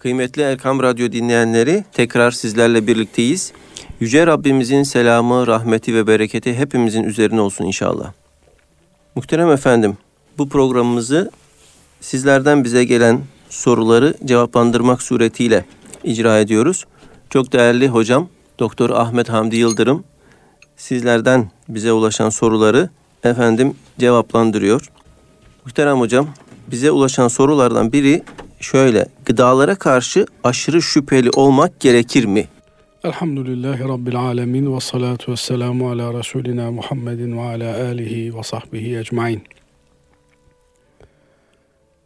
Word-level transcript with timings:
Kıymetli 0.00 0.42
Erkam 0.42 0.82
Radyo 0.82 1.12
dinleyenleri 1.12 1.84
tekrar 1.92 2.30
sizlerle 2.30 2.86
birlikteyiz. 2.86 3.52
Yüce 4.00 4.26
Rabbimizin 4.26 4.82
selamı, 4.82 5.46
rahmeti 5.46 5.94
ve 5.94 6.06
bereketi 6.06 6.54
hepimizin 6.54 7.04
üzerine 7.04 7.40
olsun 7.40 7.64
inşallah. 7.64 8.12
Muhterem 9.14 9.50
efendim, 9.50 9.96
bu 10.38 10.48
programımızı 10.48 11.30
sizlerden 12.00 12.64
bize 12.64 12.84
gelen 12.84 13.20
soruları 13.48 14.14
cevaplandırmak 14.24 15.02
suretiyle 15.02 15.64
icra 16.04 16.38
ediyoruz. 16.38 16.84
Çok 17.30 17.52
değerli 17.52 17.88
hocam 17.88 18.28
Doktor 18.58 18.90
Ahmet 18.90 19.28
Hamdi 19.28 19.56
Yıldırım 19.56 20.04
sizlerden 20.76 21.50
bize 21.68 21.92
ulaşan 21.92 22.30
soruları 22.30 22.90
efendim 23.24 23.74
cevaplandırıyor. 23.98 24.90
Muhterem 25.64 26.00
hocam 26.00 26.28
bize 26.70 26.90
ulaşan 26.90 27.28
sorulardan 27.28 27.92
biri 27.92 28.22
şöyle. 28.60 29.06
Gıdalara 29.24 29.74
karşı 29.74 30.26
aşırı 30.44 30.82
şüpheli 30.82 31.30
olmak 31.30 31.80
gerekir 31.80 32.24
mi? 32.24 32.48
Elhamdülillahi 33.04 33.84
Rabbil 33.84 34.16
alemin 34.16 34.76
ve 34.76 34.80
salatu 34.80 35.32
ve 35.32 35.36
selamu 35.36 35.90
ala 35.90 36.18
Resulina 36.18 36.70
Muhammedin 36.70 37.36
ve 37.36 37.40
ala 37.40 37.84
alihi 37.84 38.36
ve 38.36 38.42
sahbihi 38.42 38.98
ecmain. 38.98 39.42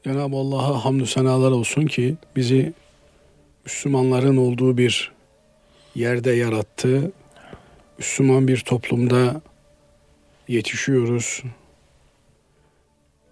Cenab-ı 0.04 0.36
Allah'a 0.36 0.84
hamdü 0.84 1.06
senalar 1.06 1.50
olsun 1.50 1.86
ki 1.86 2.14
bizi 2.36 2.72
Müslümanların 3.64 4.36
olduğu 4.36 4.76
bir 4.76 5.12
yerde 5.94 6.30
yarattı. 6.30 7.12
Müslüman 7.98 8.48
bir 8.48 8.60
toplumda 8.60 9.40
yetişiyoruz. 10.48 11.42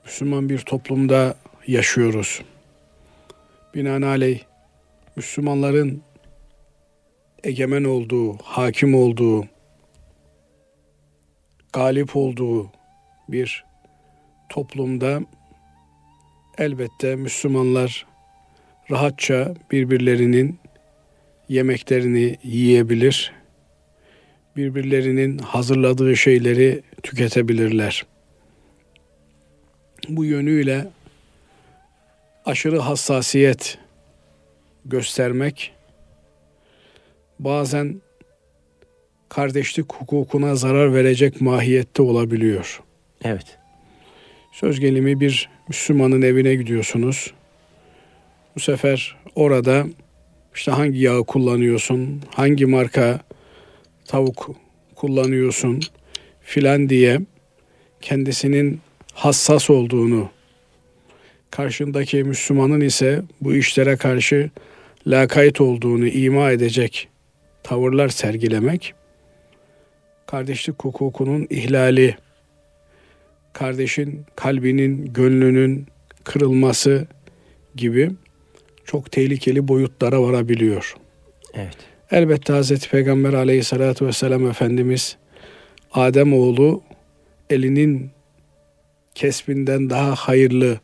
Müslüman 0.05 0.49
bir 0.49 0.59
toplumda 0.59 1.35
yaşıyoruz. 1.67 2.43
Binaenaleyh 3.75 4.41
Müslümanların 5.17 6.03
egemen 7.45 7.85
olduğu, 7.85 8.37
hakim 8.37 8.95
olduğu, 8.95 9.49
galip 11.73 12.17
olduğu 12.17 12.71
bir 13.29 13.65
toplumda 14.49 15.21
elbette 16.59 17.17
Müslümanlar 17.17 18.07
rahatça 18.91 19.55
birbirlerinin 19.71 20.59
yemeklerini 21.49 22.37
yiyebilir, 22.43 23.33
birbirlerinin 24.57 25.39
hazırladığı 25.39 26.17
şeyleri 26.17 26.83
tüketebilirler. 27.03 28.07
Bu 30.09 30.25
yönüyle 30.25 30.87
aşırı 32.45 32.79
hassasiyet 32.79 33.79
göstermek 34.85 35.73
bazen 37.39 38.03
kardeşlik 39.29 39.93
hukukuna 39.93 40.57
zarar 40.57 40.95
verecek 40.95 41.41
mahiyette 41.41 42.03
olabiliyor. 42.03 42.83
Evet. 43.25 43.59
Söz 44.53 44.81
gelimi 44.81 45.21
bir 45.21 45.49
Müslümanın 45.69 46.23
evine 46.23 46.55
gidiyorsunuz. 46.55 47.33
Bu 48.57 48.61
sefer 48.61 49.17
orada 49.35 49.87
işte 50.55 50.71
hangi 50.71 50.99
yağı 50.99 51.25
kullanıyorsun, 51.25 52.23
hangi 52.35 52.67
marka 52.67 53.21
tavuk 54.05 54.51
kullanıyorsun 54.95 55.81
filan 56.41 56.89
diye 56.89 57.21
kendisinin 58.01 58.81
hassas 59.15 59.71
olduğunu, 59.71 60.31
karşındaki 61.53 62.25
Müslümanın 62.25 62.81
ise 62.81 63.23
bu 63.41 63.55
işlere 63.55 63.97
karşı 63.97 64.51
lakayt 65.07 65.61
olduğunu 65.61 66.07
ima 66.07 66.51
edecek 66.51 67.09
tavırlar 67.63 68.09
sergilemek, 68.09 68.95
kardeşlik 70.27 70.85
hukukunun 70.85 71.47
ihlali, 71.51 72.17
kardeşin 73.53 74.25
kalbinin, 74.37 75.13
gönlünün 75.13 75.87
kırılması 76.25 77.07
gibi 77.77 78.11
çok 78.85 79.13
tehlikeli 79.13 79.69
boyutlara 79.69 80.23
varabiliyor. 80.23 80.95
Evet. 81.55 81.77
Elbette 82.11 82.53
Hazreti 82.53 82.91
Peygamber 82.91 83.33
aleyhissalatü 83.33 84.07
vesselam 84.07 84.47
Efendimiz 84.47 85.17
Adem 85.93 86.33
oğlu 86.33 86.83
elinin 87.51 88.11
kesbinden 89.15 89.91
daha 89.91 90.15
hayırlı, 90.15 90.81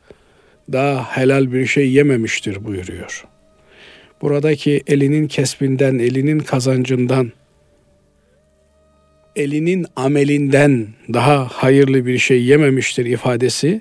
daha 0.73 1.17
helal 1.17 1.53
bir 1.53 1.67
şey 1.67 1.93
yememiştir 1.93 2.65
buyuruyor. 2.65 3.25
Buradaki 4.23 4.83
elinin 4.87 5.29
kesbinden, 5.29 5.99
elinin 5.99 6.39
kazancından, 6.39 7.33
elinin 9.37 9.87
amelinden 9.97 10.89
daha 11.13 11.49
hayırlı 11.49 12.07
bir 12.07 12.19
şey 12.19 12.45
yememiştir 12.45 13.07
ifadesi, 13.07 13.81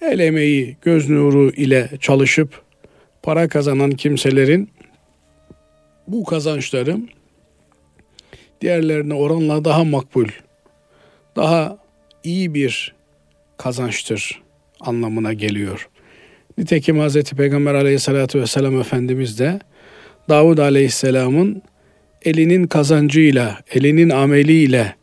el 0.00 0.18
emeği, 0.18 0.76
göz 0.82 1.10
nuru 1.10 1.50
ile 1.50 1.90
çalışıp 2.00 2.62
para 3.22 3.48
kazanan 3.48 3.90
kimselerin 3.90 4.70
bu 6.08 6.24
kazançları 6.24 6.98
diğerlerine 8.60 9.14
oranla 9.14 9.64
daha 9.64 9.84
makbul, 9.84 10.26
daha 11.36 11.78
iyi 12.24 12.54
bir 12.54 12.94
kazançtır 13.56 14.41
anlamına 14.82 15.32
geliyor. 15.32 15.88
Nitekim 16.58 17.00
Hz. 17.00 17.22
Peygamber 17.22 17.74
aleyhissalatü 17.74 18.40
vesselam 18.40 18.80
Efendimiz 18.80 19.38
de 19.38 19.60
Davud 20.28 20.58
aleyhisselamın 20.58 21.62
elinin 22.24 22.66
kazancıyla, 22.66 23.60
elinin 23.74 24.10
ameliyle 24.10 24.94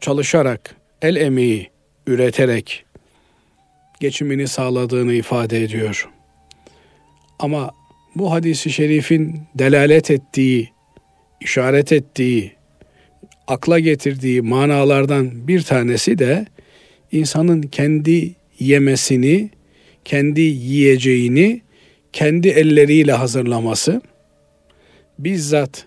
çalışarak, 0.00 0.74
el 1.02 1.16
emeği 1.16 1.70
üreterek 2.06 2.84
geçimini 4.00 4.48
sağladığını 4.48 5.12
ifade 5.12 5.62
ediyor. 5.62 6.08
Ama 7.38 7.70
bu 8.14 8.32
hadisi 8.32 8.72
şerifin 8.72 9.40
delalet 9.54 10.10
ettiği, 10.10 10.70
işaret 11.40 11.92
ettiği, 11.92 12.52
akla 13.46 13.78
getirdiği 13.78 14.42
manalardan 14.42 15.48
bir 15.48 15.62
tanesi 15.62 16.18
de 16.18 16.46
insanın 17.12 17.62
kendi 17.62 18.34
yemesini, 18.58 19.50
kendi 20.04 20.40
yiyeceğini 20.40 21.62
kendi 22.12 22.48
elleriyle 22.48 23.12
hazırlaması, 23.12 24.02
bizzat 25.18 25.84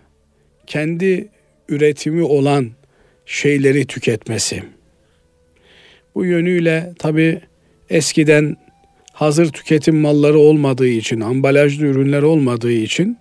kendi 0.68 1.28
üretimi 1.70 2.24
olan 2.24 2.72
şeyleri 3.26 3.88
tüketmesi. 3.88 4.64
Bu 6.16 6.26
yönüyle 6.26 6.94
tabi 7.00 7.42
eskiden 7.90 8.58
hazır 9.14 9.52
tüketim 9.52 9.96
malları 9.96 10.40
olmadığı 10.40 10.88
için, 10.88 11.20
ambalajlı 11.20 11.86
ürünler 11.86 12.22
olmadığı 12.22 12.72
için 12.72 13.18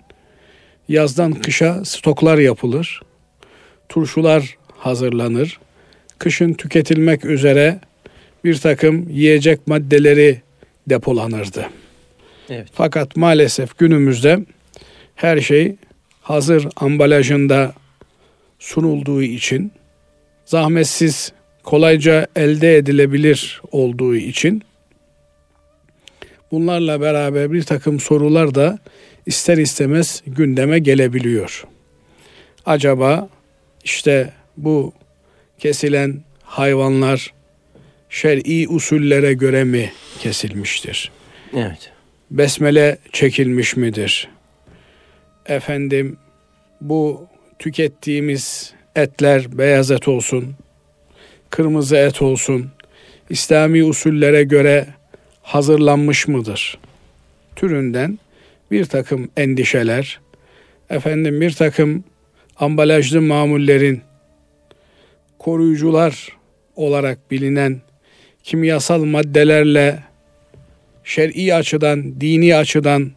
yazdan 0.89 1.33
kışa 1.33 1.85
stoklar 1.85 2.39
yapılır. 2.39 3.03
Turşular 3.89 4.57
hazırlanır. 4.77 5.59
Kışın 6.19 6.53
tüketilmek 6.53 7.25
üzere 7.25 7.81
bir 8.49 8.57
takım 8.57 9.09
yiyecek 9.11 9.67
maddeleri 9.67 10.41
depolanırdı. 10.87 11.67
Evet. 12.51 12.69
Fakat 12.73 13.17
maalesef 13.17 13.79
günümüzde 13.79 14.39
her 15.15 15.41
şey 15.41 15.77
hazır 16.23 16.69
ambalajında 16.77 17.73
sunulduğu 18.59 19.23
için 19.23 19.73
zahmetsiz 20.45 21.33
kolayca 21.63 22.27
elde 22.37 22.77
edilebilir 22.77 23.63
olduğu 23.73 24.17
için 24.17 24.63
bunlarla 26.51 27.01
beraber 27.01 27.53
bir 27.53 27.63
takım 27.63 28.01
sorular 28.01 28.55
da 28.55 28.79
ister 29.27 29.59
istemez 29.59 30.23
gündeme 30.27 30.79
gelebiliyor. 30.79 31.65
Acaba 32.67 33.29
işte 33.85 34.33
bu 34.57 34.93
kesilen 35.59 36.23
hayvanlar 36.43 37.33
şer'i 38.11 38.69
usullere 38.69 39.33
göre 39.33 39.65
mi 39.65 39.93
kesilmiştir? 40.19 41.11
Evet. 41.57 41.93
Besmele 42.31 42.99
çekilmiş 43.13 43.77
midir? 43.77 44.29
Efendim 45.47 46.17
bu 46.81 47.27
tükettiğimiz 47.59 48.75
etler 48.97 49.59
beyaz 49.59 49.91
et 49.91 50.09
olsun, 50.09 50.55
kırmızı 51.51 51.97
et 51.97 52.23
olsun, 52.23 52.71
İslami 53.31 53.85
usullere 53.85 54.43
göre 54.43 54.87
hazırlanmış 55.43 56.29
mıdır? 56.29 56.79
Türünden 57.57 58.19
bir 58.71 58.85
takım 58.85 59.31
endişeler, 59.37 60.21
efendim 60.91 61.41
bir 61.41 61.51
takım 61.51 62.05
ambalajlı 62.57 63.23
mamullerin 63.23 64.03
koruyucular 65.39 66.37
olarak 66.77 67.31
bilinen 67.31 67.81
kimyasal 68.49 69.05
maddelerle 69.05 69.99
şer'i 71.05 71.55
açıdan, 71.55 72.21
dini 72.21 72.57
açıdan 72.57 73.11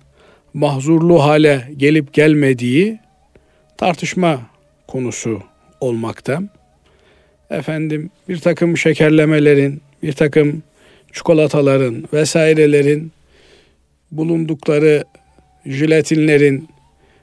mahzurlu 0.54 1.24
hale 1.24 1.68
gelip 1.78 2.14
gelmediği 2.14 3.00
tartışma 3.78 4.42
konusu 4.88 5.44
olmakta. 5.80 6.42
Efendim 7.50 8.10
bir 8.30 8.38
takım 8.40 8.78
şekerlemelerin, 8.78 9.82
bir 10.04 10.14
takım 10.14 10.64
çikolataların 11.14 12.04
vesairelerin 12.14 13.12
bulundukları 14.12 15.04
jelatinlerin 15.66 16.70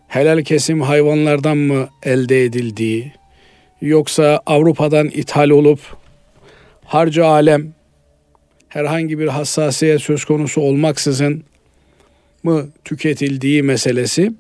helal 0.09 0.43
kesim 0.43 0.81
hayvanlardan 0.81 1.57
mı 1.57 1.89
elde 2.03 2.45
edildiği 2.45 3.13
yoksa 3.81 4.43
Avrupa'dan 4.47 5.09
ithal 5.09 5.51
olup 5.51 5.81
harcı 6.85 7.27
alem 7.27 7.78
herhangi 8.69 9.19
bir 9.19 9.27
hassasiyet 9.27 10.01
söz 10.01 10.25
konusu 10.25 10.61
olmaksızın 10.61 11.45
mı 12.43 12.69
tüketildiği 12.85 13.63
meselesi 13.63 14.33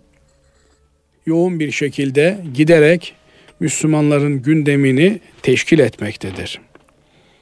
yoğun 1.26 1.60
bir 1.60 1.70
şekilde 1.70 2.38
giderek 2.54 3.14
Müslümanların 3.60 4.42
gündemini 4.42 5.20
teşkil 5.42 5.78
etmektedir. 5.78 6.60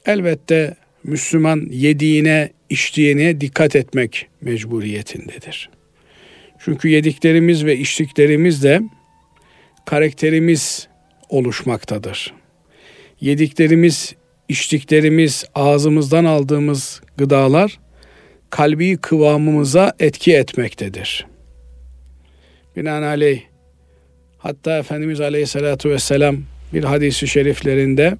Elbette 0.05 0.75
Müslüman 1.03 1.67
yediğine, 1.71 2.49
içtiğine 2.69 3.41
dikkat 3.41 3.75
etmek 3.75 4.27
mecburiyetindedir. 4.41 5.69
Çünkü 6.59 6.87
yediklerimiz 6.87 7.65
ve 7.65 7.77
içtiklerimiz 7.77 8.63
de 8.63 8.81
karakterimiz 9.85 10.87
oluşmaktadır. 11.29 12.33
Yediklerimiz, 13.21 14.15
içtiklerimiz, 14.49 15.45
ağzımızdan 15.55 16.25
aldığımız 16.25 17.01
gıdalar 17.17 17.79
kalbi 18.49 18.97
kıvamımıza 18.97 19.93
etki 19.99 20.35
etmektedir. 20.35 21.27
Binaenaleyh 22.75 23.41
hatta 24.37 24.77
Efendimiz 24.77 25.21
Aleyhisselatü 25.21 25.89
Vesselam 25.89 26.37
bir 26.73 26.83
hadisi 26.83 27.27
şeriflerinde 27.27 28.17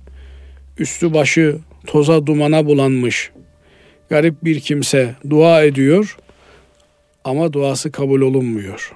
üstü 0.78 1.14
başı 1.14 1.58
toza 1.86 2.28
dumana 2.28 2.66
bulanmış 2.66 3.32
garip 4.10 4.44
bir 4.44 4.60
kimse 4.60 5.16
dua 5.30 5.64
ediyor 5.64 6.18
ama 7.24 7.54
duası 7.54 7.92
kabul 7.92 8.22
olunmuyor. 8.22 8.96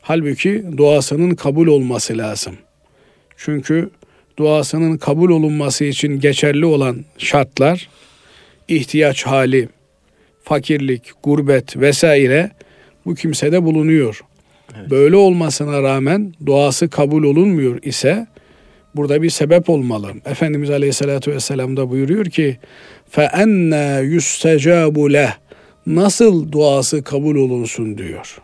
Halbuki 0.00 0.64
duasının 0.76 1.34
kabul 1.34 1.66
olması 1.66 2.18
lazım. 2.18 2.56
Çünkü 3.36 3.90
duasının 4.39 4.97
kabul 4.97 5.29
olunması 5.29 5.85
için 5.85 6.19
geçerli 6.19 6.65
olan 6.65 7.05
şartlar 7.17 7.89
ihtiyaç 8.67 9.25
hali, 9.25 9.69
fakirlik, 10.43 11.11
gurbet 11.23 11.77
vesaire 11.77 12.51
bu 13.05 13.15
kimsede 13.15 13.63
bulunuyor. 13.63 14.21
Evet. 14.79 14.89
Böyle 14.91 15.15
olmasına 15.15 15.83
rağmen 15.83 16.33
duası 16.45 16.89
kabul 16.89 17.23
olunmuyor 17.23 17.83
ise 17.83 18.27
burada 18.95 19.21
bir 19.21 19.29
sebep 19.29 19.69
olmalı. 19.69 20.11
Efendimiz 20.25 20.69
Aleyhisselatü 20.69 21.31
Vesselam 21.31 21.77
da 21.77 21.89
buyuruyor 21.89 22.25
ki 22.25 22.57
فَاَنَّا 23.11 24.15
يُسْتَجَابُ 24.15 24.93
لَهُ 24.93 25.29
Nasıl 25.85 26.51
duası 26.51 27.03
kabul 27.03 27.35
olunsun 27.35 27.97
diyor. 27.97 28.37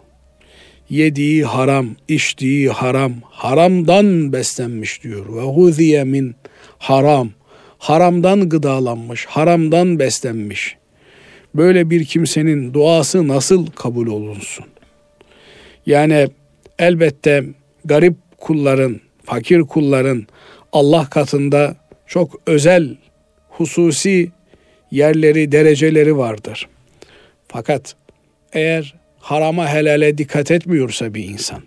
Yediği 0.91 1.45
haram, 1.45 1.97
içtiği 2.09 2.69
haram, 2.69 3.13
haramdan 3.23 4.33
beslenmiş 4.33 5.03
diyor. 5.03 5.37
Ve 5.37 5.41
huziye 5.41 6.05
min 6.05 6.35
haram. 6.79 7.31
Haramdan 7.79 8.49
gıdalanmış, 8.49 9.27
haramdan 9.27 9.99
beslenmiş. 9.99 10.77
Böyle 11.55 11.91
bir 11.91 12.05
kimsenin 12.05 12.75
duası 12.75 13.29
nasıl 13.29 13.67
kabul 13.67 14.07
olunsun? 14.07 14.65
Yani 15.87 16.29
elbette 16.79 17.45
garip 17.85 18.15
kulların, 18.39 19.01
fakir 19.25 19.61
kulların 19.61 20.27
Allah 20.73 21.11
katında 21.11 21.77
çok 22.07 22.41
özel, 22.47 22.97
hususi 23.49 24.31
yerleri, 24.91 25.53
dereceleri 25.53 26.17
vardır. 26.17 26.69
Fakat 27.49 27.95
eğer 28.53 28.95
harama 29.27 29.69
helale 29.69 30.19
dikkat 30.19 30.51
etmiyorsa 30.51 31.15
bir 31.15 31.25
insan, 31.25 31.63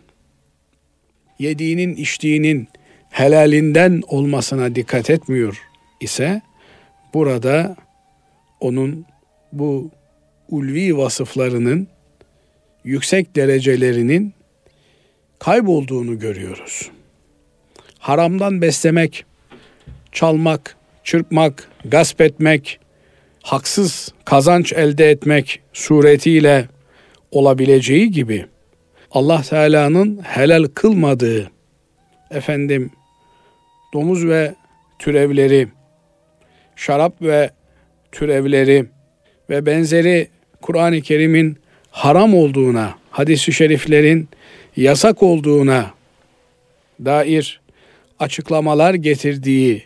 yediğinin 1.39 1.95
içtiğinin 1.95 2.67
helalinden 3.09 4.01
olmasına 4.07 4.75
dikkat 4.75 5.09
etmiyor 5.09 5.61
ise 5.99 6.41
burada 7.13 7.75
onun 8.59 9.05
bu 9.51 9.91
ulvi 10.49 10.97
vasıflarının 10.97 11.87
yüksek 12.83 13.35
derecelerinin 13.35 14.33
kaybolduğunu 15.39 16.19
görüyoruz. 16.19 16.89
Haramdan 17.99 18.61
beslemek, 18.61 19.25
çalmak, 20.11 20.75
çırpmak, 21.03 21.69
gasp 21.85 22.21
etmek, 22.21 22.79
haksız 23.43 24.13
kazanç 24.25 24.73
elde 24.73 25.09
etmek 25.09 25.61
suretiyle 25.73 26.67
olabileceği 27.31 28.11
gibi 28.11 28.45
Allah 29.11 29.41
Teala'nın 29.41 30.21
helal 30.23 30.65
kılmadığı 30.75 31.51
efendim 32.31 32.91
domuz 33.93 34.27
ve 34.27 34.55
türevleri, 34.99 35.67
şarap 36.75 37.21
ve 37.21 37.51
türevleri 38.11 38.85
ve 39.49 39.65
benzeri 39.65 40.27
Kur'an-ı 40.61 41.01
Kerim'in 41.01 41.57
haram 41.91 42.35
olduğuna, 42.35 42.95
hadis-i 43.11 43.53
şeriflerin 43.53 44.29
yasak 44.75 45.23
olduğuna 45.23 45.91
dair 47.05 47.61
açıklamalar 48.19 48.93
getirdiği 48.93 49.83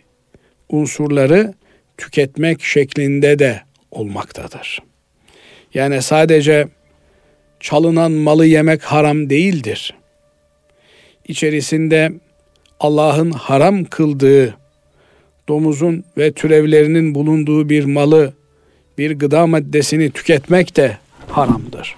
unsurları 0.70 1.54
tüketmek 1.98 2.64
şeklinde 2.64 3.40
de 3.40 3.62
olmaktadır. 3.92 4.80
Yani 5.74 6.02
sadece 6.02 6.68
çalınan 7.64 8.12
malı 8.12 8.46
yemek 8.46 8.84
haram 8.84 9.30
değildir. 9.30 9.94
İçerisinde 11.28 12.12
Allah'ın 12.80 13.32
haram 13.32 13.84
kıldığı 13.84 14.58
domuzun 15.48 16.04
ve 16.18 16.32
türevlerinin 16.32 17.16
bulunduğu 17.16 17.70
bir 17.70 17.86
malı, 17.86 18.34
bir 18.98 19.12
gıda 19.12 19.48
maddesini 19.48 20.12
tüketmek 20.12 20.76
de 20.76 20.98
haramdır. 21.28 21.96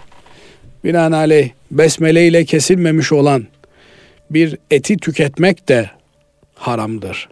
Binaenaleyh 0.84 1.50
besmele 1.72 2.28
ile 2.28 2.46
kesilmemiş 2.46 3.12
olan 3.12 3.46
bir 4.30 4.58
eti 4.72 4.98
tüketmek 4.98 5.70
de 5.70 5.90
haramdır. 6.56 7.30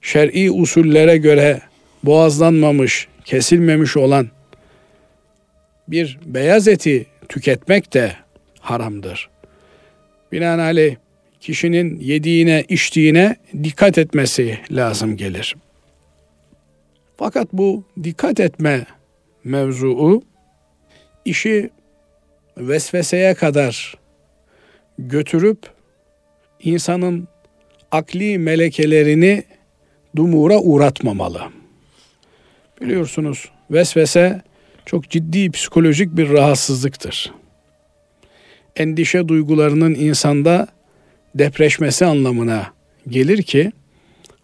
Şer'i 0.00 0.50
usullere 0.50 1.16
göre 1.16 1.60
boğazlanmamış, 2.04 3.08
kesilmemiş 3.24 3.96
olan 3.96 4.28
bir 5.88 6.18
beyaz 6.26 6.68
eti 6.68 7.06
tüketmek 7.28 7.94
de 7.94 8.12
haramdır. 8.60 9.30
Binaenaleyh 10.32 10.96
kişinin 11.40 12.00
yediğine, 12.00 12.64
içtiğine 12.68 13.36
dikkat 13.62 13.98
etmesi 13.98 14.58
lazım 14.70 15.16
gelir. 15.16 15.56
Fakat 17.16 17.52
bu 17.52 17.84
dikkat 18.02 18.40
etme 18.40 18.86
mevzuu 19.44 20.22
işi 21.24 21.70
vesveseye 22.58 23.34
kadar 23.34 23.94
götürüp 24.98 25.58
insanın 26.60 27.28
akli 27.90 28.38
melekelerini 28.38 29.44
dumura 30.16 30.58
uğratmamalı. 30.58 31.42
Biliyorsunuz 32.80 33.50
vesvese 33.70 34.42
çok 34.86 35.10
ciddi 35.10 35.50
psikolojik 35.50 36.16
bir 36.16 36.30
rahatsızlıktır. 36.30 37.32
Endişe 38.76 39.28
duygularının 39.28 39.94
insanda 39.94 40.66
depreşmesi 41.34 42.06
anlamına 42.06 42.72
gelir 43.08 43.42
ki 43.42 43.72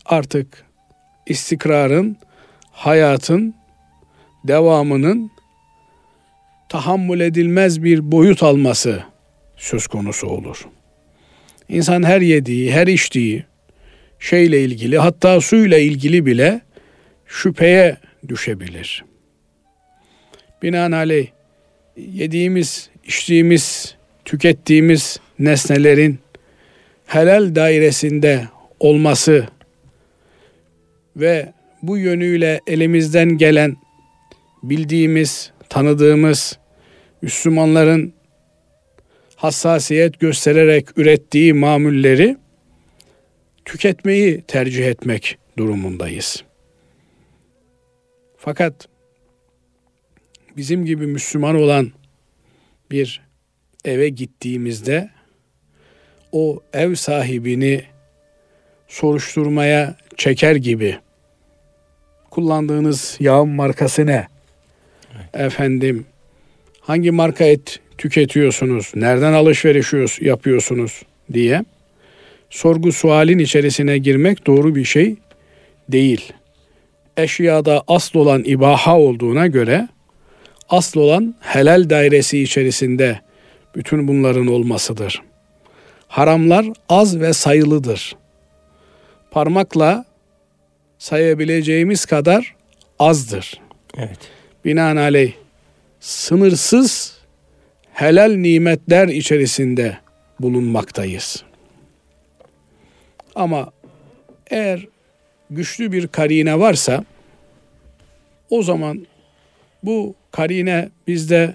artık 0.06 0.64
istikrarın, 1.26 2.16
hayatın 2.73 3.54
devamının 4.44 5.30
tahammül 6.68 7.20
edilmez 7.20 7.82
bir 7.82 8.12
boyut 8.12 8.42
alması 8.42 9.02
söz 9.56 9.87
konusu 9.87 10.26
olur. 10.26 10.68
İnsan 11.68 12.02
her 12.02 12.20
yediği, 12.20 12.73
her 12.73 12.87
içtiği 12.87 13.44
şeyle 14.18 14.64
ilgili 14.64 14.99
hatta 14.99 15.40
suyla 15.40 15.78
ilgili 15.78 16.26
bile 16.26 16.61
şüpheye 17.26 17.97
düşebilir. 18.28 19.04
Binaenaleyh 20.62 21.26
yediğimiz, 21.97 22.90
içtiğimiz, 23.05 23.97
tükettiğimiz 24.25 25.21
nesnelerin 25.38 26.19
helal 27.07 27.55
dairesinde 27.55 28.49
olması 28.81 29.49
ve 31.17 31.52
bu 31.83 31.99
yönüyle 31.99 32.61
elimizden 32.67 33.38
gelen 33.38 33.76
bildiğimiz, 34.62 35.52
tanıdığımız 35.69 36.59
Müslümanların 37.23 38.12
hassasiyet 39.37 40.21
göstererek 40.21 40.99
ürettiği 40.99 41.55
mamulleri 41.55 42.37
tüketmeyi 43.64 44.43
tercih 44.43 44.87
etmek 44.87 45.38
durumundayız. 45.59 46.45
Fakat 48.37 48.89
bizim 50.57 50.85
gibi 50.85 51.07
Müslüman 51.07 51.54
olan 51.54 51.92
bir 52.90 53.21
eve 53.85 54.09
gittiğimizde 54.09 55.11
o 56.33 56.61
ev 56.73 56.95
sahibini 56.95 57.83
soruşturmaya 58.88 59.97
çeker 60.16 60.57
gibi 60.57 60.97
kullandığınız 62.30 63.16
yağın 63.21 63.49
markası 63.49 64.07
ne? 64.07 64.26
Evet. 65.14 65.47
Efendim 65.47 66.07
hangi 66.80 67.11
marka 67.11 67.45
et 67.45 67.80
tüketiyorsunuz? 67.99 68.92
Nereden 68.95 69.33
alışveriş 69.33 70.21
yapıyorsunuz 70.21 71.02
diye 71.33 71.64
sorgu 72.50 72.92
sualin 72.92 73.38
içerisine 73.38 73.99
girmek 73.99 74.47
doğru 74.47 74.75
bir 74.75 74.85
şey 74.85 75.16
değil. 75.88 76.33
Eşyada 77.16 77.85
asıl 77.88 78.19
olan 78.19 78.42
ibaha 78.45 78.99
olduğuna 78.99 79.47
göre 79.47 79.88
asıl 80.71 81.00
olan 81.00 81.35
helal 81.41 81.91
dairesi 81.91 82.43
içerisinde 82.43 83.21
bütün 83.77 84.09
bunların 84.09 84.47
olmasıdır. 84.47 85.23
Haramlar 86.09 86.67
az 86.89 87.21
ve 87.21 87.33
sayılıdır. 87.33 88.17
Parmakla 89.31 90.05
sayabileceğimiz 90.99 92.05
kadar 92.05 92.55
azdır. 92.99 93.61
Evet. 93.97 94.19
Binaenaleyh 94.65 95.33
sınırsız 96.00 97.19
helal 97.93 98.31
nimetler 98.31 99.09
içerisinde 99.09 99.99
bulunmaktayız. 100.41 101.45
Ama 103.35 103.73
eğer 104.50 104.87
güçlü 105.50 105.93
bir 105.93 106.07
karine 106.09 106.59
varsa 106.59 107.05
o 108.50 108.62
zaman 108.62 109.07
bu 109.83 110.15
karine 110.31 110.89
bizde 111.07 111.55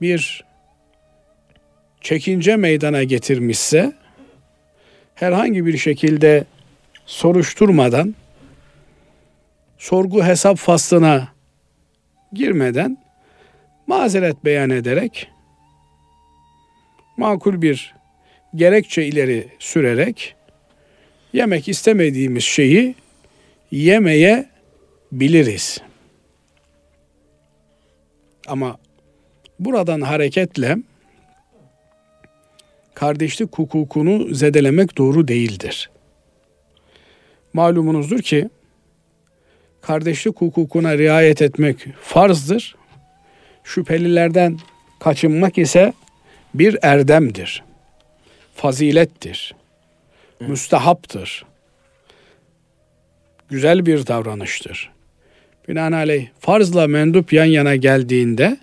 bir 0.00 0.44
çekince 2.00 2.56
meydana 2.56 3.02
getirmişse 3.02 3.92
herhangi 5.14 5.66
bir 5.66 5.78
şekilde 5.78 6.44
soruşturmadan 7.06 8.14
sorgu 9.78 10.24
hesap 10.24 10.58
faslına 10.58 11.28
girmeden 12.32 12.98
mazeret 13.86 14.44
beyan 14.44 14.70
ederek 14.70 15.28
makul 17.16 17.62
bir 17.62 17.94
gerekçe 18.54 19.04
ileri 19.04 19.48
sürerek 19.58 20.34
yemek 21.32 21.68
istemediğimiz 21.68 22.44
şeyi 22.44 22.94
yemeye 23.70 24.46
biliriz. 25.12 25.89
Ama 28.46 28.78
buradan 29.58 30.00
hareketle 30.00 30.76
kardeşlik 32.94 33.58
hukukunu 33.58 34.34
zedelemek 34.34 34.98
doğru 34.98 35.28
değildir. 35.28 35.90
Malumunuzdur 37.52 38.22
ki 38.22 38.50
kardeşlik 39.82 40.40
hukukuna 40.40 40.98
riayet 40.98 41.42
etmek 41.42 41.86
farzdır. 42.02 42.76
Şüphelilerden 43.64 44.58
kaçınmak 45.00 45.58
ise 45.58 45.92
bir 46.54 46.78
erdemdir. 46.82 47.64
Fazilettir. 48.54 49.54
Müstehaptır. 50.40 51.44
Güzel 53.48 53.86
bir 53.86 54.06
davranıştır. 54.06 54.90
Binaenaleyh 55.68 56.28
farzla 56.40 56.86
mendup 56.86 57.32
yan 57.32 57.44
yana 57.44 57.76
geldiğinde 57.76 58.58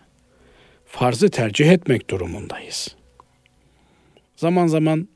farzı 0.85 1.29
tercih 1.29 1.71
etmek 1.71 2.09
durumundayız. 2.09 2.95
Zaman 4.35 4.67
zaman 4.67 5.07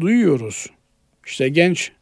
duyuyoruz. 0.00 0.66
İşte 1.26 1.48
genç 1.48 1.92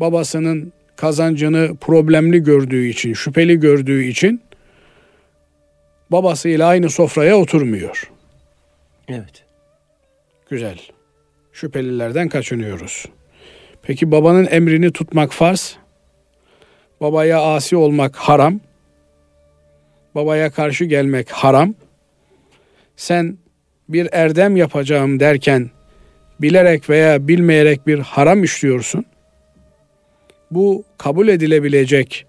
babasının 0.00 0.72
kazancını 0.96 1.76
problemli 1.80 2.42
gördüğü 2.42 2.86
için, 2.86 3.12
şüpheli 3.12 3.60
gördüğü 3.60 4.04
için 4.04 4.42
babasıyla 6.10 6.66
aynı 6.66 6.90
sofraya 6.90 7.36
oturmuyor. 7.36 8.10
Evet. 9.08 9.44
Güzel. 10.50 10.78
Şüphelilerden 11.52 12.28
kaçınıyoruz. 12.28 13.06
Peki 13.82 14.10
babanın 14.10 14.48
emrini 14.50 14.92
tutmak 14.92 15.32
farz. 15.32 15.76
Babaya 17.02 17.40
asi 17.40 17.76
olmak 17.76 18.16
haram. 18.16 18.60
Babaya 20.14 20.50
karşı 20.50 20.84
gelmek 20.84 21.30
haram. 21.30 21.74
Sen 22.96 23.38
bir 23.88 24.08
erdem 24.12 24.56
yapacağım 24.56 25.20
derken 25.20 25.70
bilerek 26.40 26.90
veya 26.90 27.28
bilmeyerek 27.28 27.86
bir 27.86 27.98
haram 27.98 28.44
işliyorsun. 28.44 29.04
Bu 30.50 30.84
kabul 30.98 31.28
edilebilecek, 31.28 32.26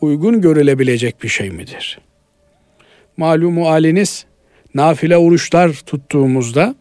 uygun 0.00 0.40
görülebilecek 0.40 1.22
bir 1.22 1.28
şey 1.28 1.50
midir? 1.50 1.98
Malumu 3.16 3.70
haliniz 3.70 4.26
nafile 4.74 5.16
oruçlar 5.16 5.72
tuttuğumuzda 5.72 6.74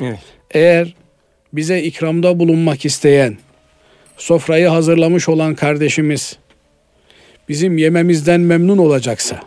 evet. 0.00 0.18
eğer 0.50 0.94
bize 1.52 1.82
ikramda 1.82 2.38
bulunmak 2.38 2.84
isteyen, 2.84 3.36
sofrayı 4.16 4.68
hazırlamış 4.68 5.28
olan 5.28 5.54
kardeşimiz 5.54 6.38
bizim 7.48 7.78
yememizden 7.78 8.40
memnun 8.40 8.78
olacaksa 8.78 9.40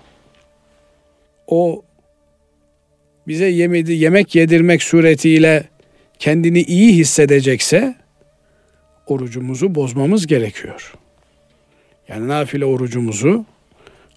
o 1.47 1.83
bize 3.27 3.45
yemedi, 3.45 3.93
yemek 3.93 4.35
yedirmek 4.35 4.83
suretiyle 4.83 5.63
kendini 6.19 6.61
iyi 6.61 6.95
hissedecekse 6.95 7.95
orucumuzu 9.07 9.75
bozmamız 9.75 10.27
gerekiyor. 10.27 10.93
Yani 12.07 12.27
nafile 12.27 12.65
orucumuzu 12.65 13.45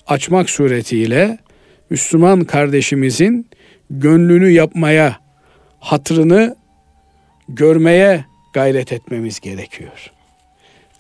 açmak 0.07 0.51
suretiyle 0.51 1.39
Müslüman 1.91 2.45
kardeşimizin 2.45 3.47
gönlünü 3.91 4.51
yapmaya, 4.51 5.21
hatırını 5.81 6.57
görmeye 7.49 8.25
gayret 8.55 8.93
etmemiz 8.93 9.41
gerekiyor. 9.41 10.13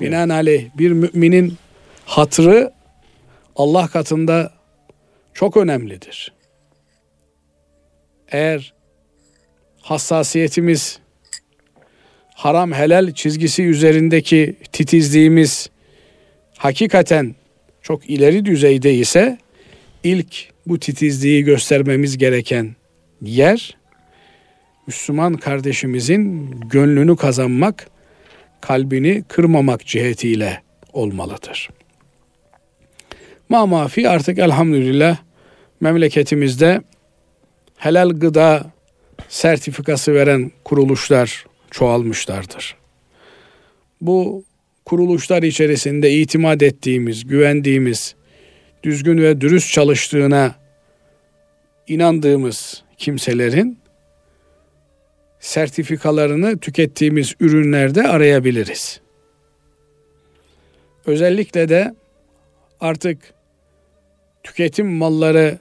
Binaenaleyh 0.00 0.64
bir 0.78 0.92
müminin 0.92 1.56
hatırı 2.04 2.72
Allah 3.56 3.86
katında 3.88 4.52
çok 5.34 5.56
önemlidir. 5.56 6.32
Eğer 8.28 8.74
hassasiyetimiz 9.82 10.98
haram 12.34 12.72
helal 12.72 13.12
çizgisi 13.12 13.62
üzerindeki 13.64 14.56
titizliğimiz 14.72 15.70
hakikaten 16.56 17.34
çok 17.82 18.10
ileri 18.10 18.44
düzeyde 18.44 18.94
ise 18.94 19.38
ilk 20.04 20.48
bu 20.66 20.78
titizliği 20.78 21.44
göstermemiz 21.44 22.18
gereken 22.18 22.76
yer 23.22 23.76
Müslüman 24.86 25.34
kardeşimizin 25.34 26.50
gönlünü 26.60 27.16
kazanmak, 27.16 27.90
kalbini 28.60 29.24
kırmamak 29.28 29.86
cihetiyle 29.86 30.62
olmalıdır. 30.92 31.70
Ma 33.48 33.66
mafi 33.66 34.08
artık 34.08 34.38
elhamdülillah 34.38 35.16
memleketimizde 35.80 36.82
helal 37.76 38.10
gıda 38.10 38.72
sertifikası 39.28 40.14
veren 40.14 40.50
kuruluşlar 40.64 41.44
çoğalmışlardır. 41.70 42.76
Bu 44.00 44.44
kuruluşlar 44.84 45.42
içerisinde 45.42 46.10
itimat 46.10 46.62
ettiğimiz, 46.62 47.26
güvendiğimiz, 47.26 48.14
düzgün 48.82 49.18
ve 49.18 49.40
dürüst 49.40 49.72
çalıştığına 49.72 50.54
inandığımız 51.88 52.82
kimselerin 52.98 53.79
sertifikalarını 55.40 56.58
tükettiğimiz 56.58 57.34
ürünlerde 57.40 58.08
arayabiliriz. 58.08 59.00
Özellikle 61.06 61.68
de 61.68 61.94
artık 62.80 63.18
tüketim 64.42 64.86
malları 64.92 65.58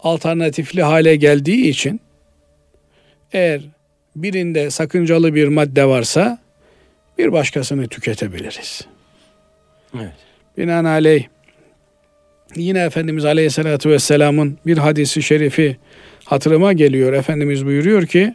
alternatifli 0.00 0.82
hale 0.82 1.16
geldiği 1.16 1.68
için 1.68 2.00
eğer 3.32 3.60
birinde 4.16 4.70
sakıncalı 4.70 5.34
bir 5.34 5.48
madde 5.48 5.84
varsa 5.84 6.38
bir 7.18 7.32
başkasını 7.32 7.88
tüketebiliriz. 7.88 8.86
Evet. 9.96 10.12
Binaenaleyh 10.58 11.26
yine 12.56 12.84
Efendimiz 12.84 13.24
Aleyhisselatü 13.24 13.90
Vesselam'ın 13.90 14.58
bir 14.66 14.78
hadisi 14.78 15.22
şerifi 15.22 15.76
hatırıma 16.24 16.72
geliyor. 16.72 17.12
Efendimiz 17.12 17.66
buyuruyor 17.66 18.06
ki 18.06 18.34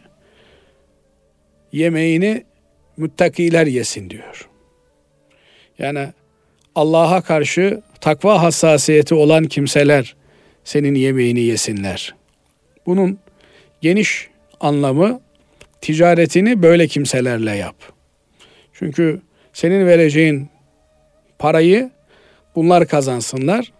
yemeğini 1.71 2.43
müttakiler 2.97 3.67
yesin 3.67 4.09
diyor. 4.09 4.49
Yani 5.79 6.07
Allah'a 6.75 7.21
karşı 7.21 7.81
takva 8.01 8.43
hassasiyeti 8.43 9.15
olan 9.15 9.45
kimseler 9.45 10.15
senin 10.63 10.95
yemeğini 10.95 11.39
yesinler. 11.39 12.15
Bunun 12.85 13.19
geniş 13.81 14.27
anlamı 14.59 15.21
ticaretini 15.81 16.63
böyle 16.63 16.87
kimselerle 16.87 17.55
yap. 17.55 17.75
Çünkü 18.73 19.21
senin 19.53 19.85
vereceğin 19.85 20.49
parayı 21.39 21.91
bunlar 22.55 22.87
kazansınlar. 22.87 23.71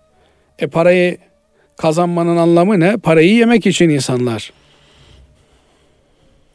E 0.59 0.67
parayı 0.67 1.17
kazanmanın 1.77 2.37
anlamı 2.37 2.79
ne? 2.79 2.97
Parayı 2.97 3.35
yemek 3.35 3.65
için 3.65 3.89
insanlar 3.89 4.53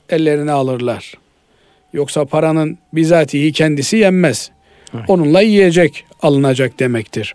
ellerine 0.09 0.53
alırlar. 0.53 1.15
Yoksa 1.95 2.25
paranın 2.25 2.79
bizatihi 2.93 3.53
kendisi 3.53 3.97
yenmez. 3.97 4.51
Evet. 4.95 5.05
Onunla 5.09 5.41
yiyecek 5.41 6.05
alınacak 6.23 6.81
demektir. 6.81 7.35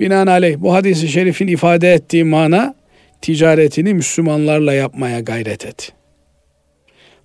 Binaenaleyh 0.00 0.56
bu 0.58 0.74
hadisi 0.74 1.08
şerifin 1.08 1.46
ifade 1.46 1.92
ettiği 1.92 2.24
mana 2.24 2.74
ticaretini 3.22 3.94
Müslümanlarla 3.94 4.72
yapmaya 4.72 5.20
gayret 5.20 5.66
et. 5.66 5.92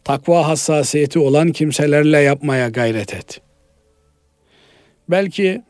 Takva 0.03 0.47
hassasiyeti 0.47 1.19
olan 1.19 1.51
kimselerle 1.51 2.19
yapmaya 2.19 2.69
gayret 2.69 3.13
et. 3.13 3.41
Belki 5.09 5.61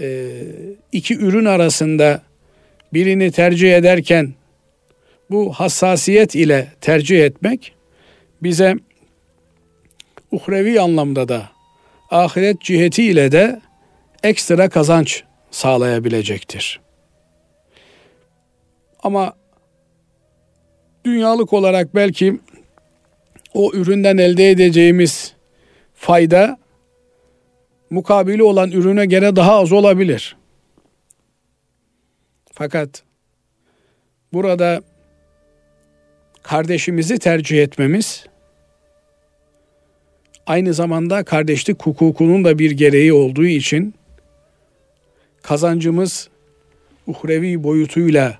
e, 0.00 0.30
iki 0.92 1.18
ürün 1.18 1.44
arasında 1.44 2.22
birini 2.92 3.30
tercih 3.30 3.76
ederken 3.76 4.34
bu 5.30 5.52
hassasiyet 5.52 6.34
ile 6.34 6.68
tercih 6.80 7.24
etmek 7.24 7.72
bize 8.42 8.74
uhrevi 10.32 10.80
anlamda 10.80 11.28
da 11.28 11.50
ahiret 12.10 12.60
cihetiyle 12.60 13.32
de 13.32 13.60
ekstra 14.22 14.68
kazanç 14.68 15.22
sağlayabilecektir. 15.50 16.80
Ama 19.02 19.34
dünyalık 21.04 21.52
olarak 21.52 21.94
belki 21.94 22.40
o 23.54 23.72
üründen 23.72 24.16
elde 24.16 24.50
edeceğimiz 24.50 25.34
fayda 25.94 26.58
mukabili 27.90 28.42
olan 28.42 28.70
ürüne 28.70 29.06
göre 29.06 29.36
daha 29.36 29.58
az 29.58 29.72
olabilir. 29.72 30.36
Fakat 32.52 33.02
burada 34.32 34.82
kardeşimizi 36.42 37.18
tercih 37.18 37.62
etmemiz 37.62 38.26
aynı 40.46 40.74
zamanda 40.74 41.24
kardeşlik 41.24 41.82
hukukunun 41.82 42.44
da 42.44 42.58
bir 42.58 42.70
gereği 42.70 43.12
olduğu 43.12 43.46
için 43.46 43.94
kazancımız 45.42 46.28
uhrevi 47.06 47.62
boyutuyla 47.62 48.38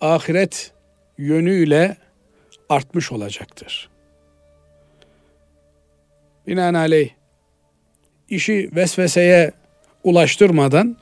ahiret 0.00 0.72
yönüyle 1.18 1.96
artmış 2.68 3.12
olacaktır. 3.12 3.88
Binaenaleyh 6.46 7.10
işi 8.28 8.70
vesveseye 8.74 9.52
ulaştırmadan 10.04 10.96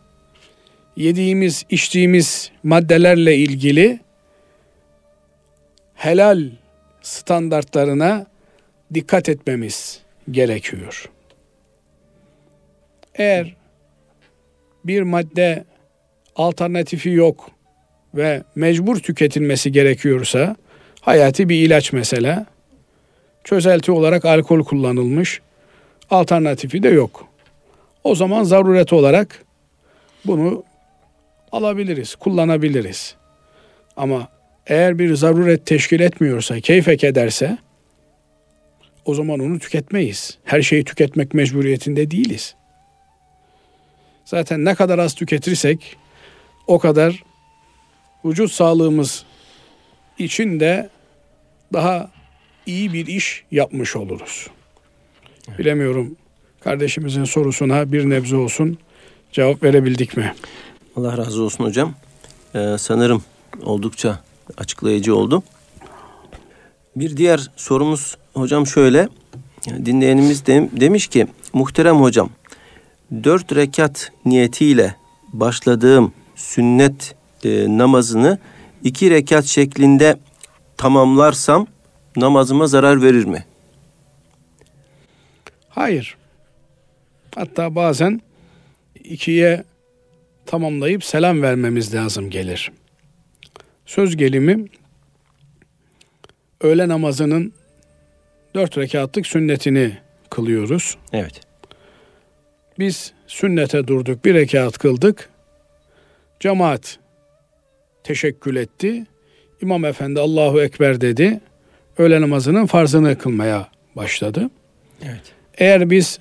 yediğimiz, 0.96 1.64
içtiğimiz 1.70 2.50
maddelerle 2.62 3.36
ilgili 3.36 4.00
helal 5.94 6.50
standartlarına 7.02 8.26
dikkat 8.94 9.28
etmemiz 9.28 10.00
gerekiyor. 10.30 11.10
Eğer 13.14 13.56
bir 14.84 15.02
madde 15.02 15.64
alternatifi 16.36 17.10
yok 17.10 17.50
ve 18.14 18.42
mecbur 18.54 18.96
tüketilmesi 18.96 19.72
gerekiyorsa 19.72 20.56
hayati 21.00 21.48
bir 21.48 21.66
ilaç 21.66 21.92
mesela 21.92 22.46
çözelti 23.44 23.92
olarak 23.92 24.24
alkol 24.24 24.64
kullanılmış 24.64 25.40
alternatifi 26.10 26.82
de 26.82 26.88
yok. 26.88 27.26
O 28.04 28.14
zaman 28.14 28.42
zaruret 28.42 28.92
olarak 28.92 29.44
bunu 30.24 30.64
alabiliriz, 31.52 32.14
kullanabiliriz. 32.14 33.14
Ama 33.96 34.28
eğer 34.66 34.98
bir 34.98 35.14
zaruret 35.14 35.66
teşkil 35.66 36.00
etmiyorsa, 36.00 36.60
keyfek 36.60 37.04
ederse 37.04 37.58
o 39.08 39.14
zaman 39.14 39.40
onu 39.40 39.58
tüketmeyiz. 39.58 40.38
Her 40.44 40.62
şeyi 40.62 40.84
tüketmek 40.84 41.34
mecburiyetinde 41.34 42.10
değiliz. 42.10 42.54
Zaten 44.24 44.64
ne 44.64 44.74
kadar 44.74 44.98
az 44.98 45.14
tüketirsek 45.14 45.96
o 46.66 46.78
kadar 46.78 47.22
vücut 48.24 48.52
sağlığımız 48.52 49.24
için 50.18 50.60
de 50.60 50.90
daha 51.72 52.10
iyi 52.66 52.92
bir 52.92 53.06
iş 53.06 53.44
yapmış 53.50 53.96
oluruz. 53.96 54.46
Bilemiyorum 55.58 56.16
kardeşimizin 56.60 57.24
sorusuna 57.24 57.92
bir 57.92 58.10
nebze 58.10 58.36
olsun 58.36 58.78
cevap 59.32 59.62
verebildik 59.62 60.16
mi? 60.16 60.34
Allah 60.96 61.18
razı 61.18 61.42
olsun 61.42 61.64
hocam. 61.64 61.94
Ee, 62.54 62.76
sanırım 62.78 63.24
oldukça 63.62 64.20
açıklayıcı 64.56 65.16
oldu. 65.16 65.42
Bir 66.96 67.16
diğer 67.16 67.50
sorumuz 67.56 68.16
hocam 68.38 68.66
şöyle. 68.66 69.08
Dinleyenimiz 69.84 70.46
de, 70.46 70.68
demiş 70.72 71.06
ki 71.06 71.26
muhterem 71.52 71.96
hocam 71.96 72.30
dört 73.24 73.54
rekat 73.54 74.12
niyetiyle 74.24 74.94
başladığım 75.32 76.12
sünnet 76.36 77.14
e, 77.44 77.78
namazını 77.78 78.38
iki 78.84 79.10
rekat 79.10 79.44
şeklinde 79.44 80.18
tamamlarsam 80.76 81.66
namazıma 82.16 82.66
zarar 82.66 83.02
verir 83.02 83.24
mi? 83.24 83.44
Hayır. 85.68 86.16
Hatta 87.34 87.74
bazen 87.74 88.20
ikiye 89.04 89.64
tamamlayıp 90.46 91.04
selam 91.04 91.42
vermemiz 91.42 91.94
lazım 91.94 92.30
gelir. 92.30 92.72
Söz 93.86 94.16
gelimi 94.16 94.66
öğle 96.60 96.88
namazının 96.88 97.52
dört 98.54 98.78
rekatlık 98.78 99.26
sünnetini 99.26 99.92
kılıyoruz. 100.30 100.96
Evet. 101.12 101.40
Biz 102.78 103.12
sünnete 103.26 103.86
durduk, 103.86 104.24
bir 104.24 104.34
rekat 104.34 104.78
kıldık. 104.78 105.28
Cemaat 106.40 106.98
teşekkül 108.04 108.56
etti. 108.56 109.06
İmam 109.62 109.84
Efendi 109.84 110.20
Allahu 110.20 110.62
Ekber 110.62 111.00
dedi. 111.00 111.40
Öğle 111.98 112.20
namazının 112.20 112.66
farzını 112.66 113.18
kılmaya 113.18 113.68
başladı. 113.96 114.50
Evet. 115.02 115.22
Eğer 115.58 115.90
biz 115.90 116.18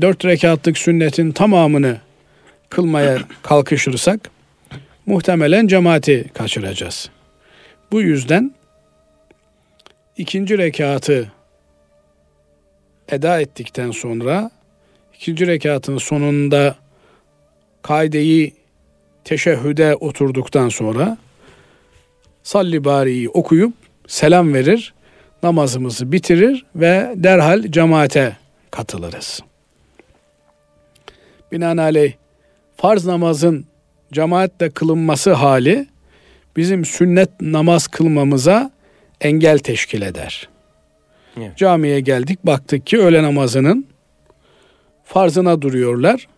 dört 0.00 0.24
rekatlık 0.24 0.78
sünnetin 0.78 1.32
tamamını 1.32 1.96
kılmaya 2.68 3.18
kalkışırsak 3.42 4.30
muhtemelen 5.06 5.66
cemaati 5.66 6.30
kaçıracağız. 6.34 7.10
Bu 7.92 8.00
yüzden 8.00 8.54
ikinci 10.16 10.58
rekatı 10.58 11.32
eda 13.08 13.40
ettikten 13.40 13.90
sonra 13.90 14.50
ikinci 15.14 15.46
rekatın 15.46 15.98
sonunda 15.98 16.76
kaideyi 17.82 18.54
teşehhüde 19.24 19.96
oturduktan 19.96 20.68
sonra 20.68 21.18
salli 22.42 22.84
bari'yi 22.84 23.28
okuyup 23.28 23.72
selam 24.06 24.54
verir, 24.54 24.94
namazımızı 25.42 26.12
bitirir 26.12 26.64
ve 26.74 27.12
derhal 27.16 27.62
cemaate 27.62 28.36
katılırız. 28.70 29.40
Binaenaleyh 31.52 32.12
farz 32.76 33.06
namazın 33.06 33.66
cemaatle 34.12 34.70
kılınması 34.70 35.32
hali 35.32 35.86
bizim 36.56 36.84
sünnet 36.84 37.30
namaz 37.40 37.86
kılmamıza 37.86 38.70
engel 39.20 39.58
teşkil 39.58 40.02
eder. 40.02 40.48
Evet. 41.36 41.56
Camiye 41.56 42.00
geldik 42.00 42.38
baktık 42.46 42.86
ki 42.86 42.98
öğle 42.98 43.22
namazının 43.22 43.86
farzına 45.04 45.62
duruyorlar. 45.62 46.28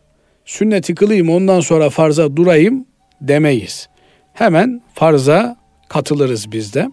Sünneti 0.44 0.94
kılayım 0.94 1.30
ondan 1.30 1.60
sonra 1.60 1.90
farza 1.90 2.36
durayım 2.36 2.86
demeyiz. 3.20 3.88
Hemen 4.32 4.82
farza 4.94 5.56
katılırız 5.88 6.52
biz 6.52 6.74
de. 6.74 6.88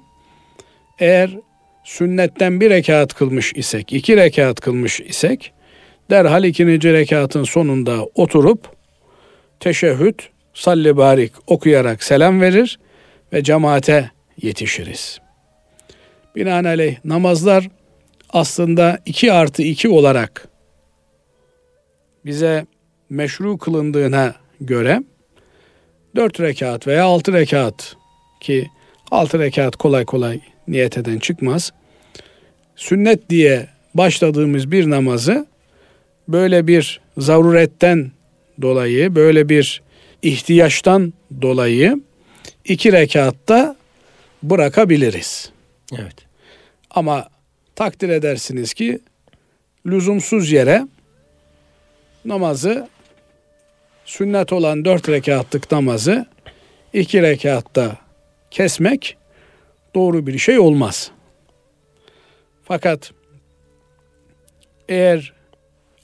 Eğer 1.00 1.38
sünnetten 1.84 2.62
bir 2.62 2.70
rekat 2.70 3.14
kılmış 3.14 3.54
isek, 3.56 3.94
iki 3.94 4.18
rekat 4.18 4.60
kılmış 4.60 5.00
isek 5.00 5.54
derhal 6.10 6.44
ikinci 6.44 6.94
rekatın 6.94 7.44
sonunda 7.44 8.06
oturup 8.16 8.70
teşehhüd, 9.60 10.20
salli 10.54 10.98
barik 10.98 11.32
okuyarak 11.48 12.04
selam 12.04 12.42
verir 12.42 12.80
ve 13.34 13.44
cemaate 13.44 14.12
yetişiriz. 14.42 15.20
Binaenaleyh 16.36 16.98
namazlar 17.06 17.70
aslında 18.36 19.00
iki 19.06 19.34
artı 19.34 19.62
iki 19.62 19.90
olarak 19.90 20.48
bize 22.26 22.66
meşru 23.10 23.58
kılındığına 23.58 24.36
göre 24.62 25.04
dört 26.16 26.40
rekat 26.40 26.88
veya 26.88 27.06
altı 27.06 27.34
rekat 27.34 27.96
ki 28.40 28.68
altı 29.12 29.40
rekat 29.40 29.76
kolay 29.76 30.06
kolay 30.06 30.40
niyet 30.68 30.98
eden 30.98 31.20
çıkmaz. 31.20 31.74
Sünnet 32.76 33.30
diye 33.30 33.68
başladığımız 33.94 34.72
bir 34.72 34.90
namazı 34.90 35.48
böyle 36.28 36.68
bir 36.68 37.02
zaruretten 37.18 38.12
dolayı, 38.62 39.16
böyle 39.16 39.50
bir 39.50 39.82
ihtiyaçtan 40.22 41.14
dolayı 41.42 42.02
iki 42.66 42.92
rekatta 42.92 43.76
bırakabiliriz. 44.44 45.52
Evet. 45.94 46.16
Ama 46.92 47.35
takdir 47.76 48.10
edersiniz 48.10 48.74
ki 48.74 49.00
lüzumsuz 49.86 50.52
yere 50.52 50.88
namazı 52.26 52.88
sünnet 54.06 54.54
olan 54.54 54.86
dört 54.86 55.10
rekatlık 55.10 55.72
namazı 55.72 56.26
iki 56.94 57.22
rekatta 57.22 57.98
kesmek 58.52 59.18
doğru 59.96 60.28
bir 60.28 60.38
şey 60.38 60.60
olmaz. 60.60 61.12
Fakat 62.64 63.12
eğer 64.90 65.34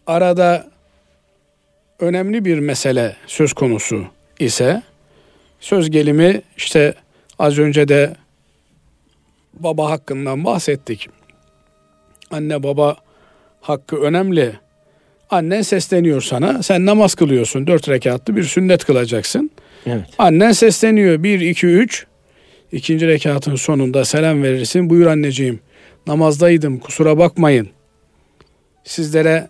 arada 0.08 0.72
önemli 2.00 2.46
bir 2.46 2.60
mesele 2.60 3.16
söz 3.28 3.54
konusu 3.54 4.06
ise 4.40 4.84
söz 5.60 5.90
gelimi 5.92 6.42
işte 6.58 6.94
az 7.40 7.60
önce 7.60 7.88
de 7.88 8.16
baba 9.54 9.90
hakkından 9.90 10.46
bahsettik. 10.46 11.10
Anne 12.32 12.64
baba 12.64 12.96
hakkı 13.62 13.96
önemli. 13.96 14.52
Annen 15.30 15.62
sesleniyor 15.62 16.22
sana. 16.22 16.64
Sen 16.64 16.86
namaz 16.86 17.16
kılıyorsun. 17.16 17.68
Dört 17.68 17.90
rekatlı 17.90 18.36
bir 18.36 18.44
sünnet 18.44 18.86
kılacaksın. 18.86 19.52
Evet. 19.86 20.06
Annen 20.18 20.52
sesleniyor. 20.52 21.24
Bir, 21.24 21.40
iki, 21.40 21.68
üç. 21.68 22.06
İkinci 22.72 23.08
rekatın 23.08 23.56
sonunda 23.56 24.06
selam 24.06 24.44
verirsin. 24.44 24.90
Buyur 24.90 25.06
anneciğim. 25.06 25.60
Namazdaydım. 26.08 26.80
Kusura 26.80 27.18
bakmayın. 27.18 27.70
Sizlere 28.84 29.48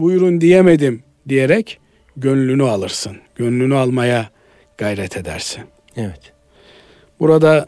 buyurun 0.00 0.40
diyemedim 0.40 1.02
diyerek 1.28 1.78
gönlünü 2.16 2.62
alırsın. 2.62 3.16
Gönlünü 3.36 3.74
almaya 3.74 4.30
gayret 4.78 5.16
edersin. 5.16 5.62
Evet. 5.96 6.32
Burada 7.20 7.66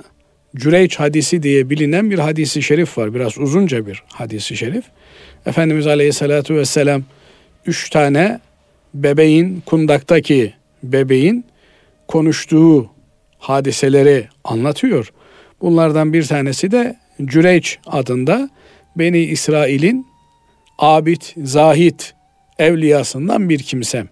Cüreyç 0.59 1.01
hadisi 1.01 1.43
diye 1.43 1.71
bilinen 1.71 2.11
bir 2.11 2.19
hadisi 2.19 2.63
şerif 2.63 2.99
var. 2.99 3.15
Biraz 3.15 3.39
uzunca 3.39 3.87
bir 3.87 4.03
hadisi 4.13 4.57
şerif. 4.57 4.85
Efendimiz 5.47 5.87
Aleyhisselatü 5.87 6.55
Vesselam 6.55 7.03
üç 7.67 7.91
tane 7.91 8.41
bebeğin, 8.95 9.63
kundaktaki 9.67 10.53
bebeğin 10.83 11.45
konuştuğu 12.09 12.91
hadiseleri 13.39 14.29
anlatıyor. 14.45 15.13
Bunlardan 15.61 16.13
bir 16.13 16.25
tanesi 16.25 16.71
de 16.71 16.97
Cüreyç 17.25 17.79
adında 17.87 18.51
Beni 18.97 19.19
İsrail'in 19.19 20.07
abid, 20.79 21.23
zahit 21.37 22.15
evliyasından 22.59 23.49
bir 23.49 23.59
kimsem. 23.59 24.09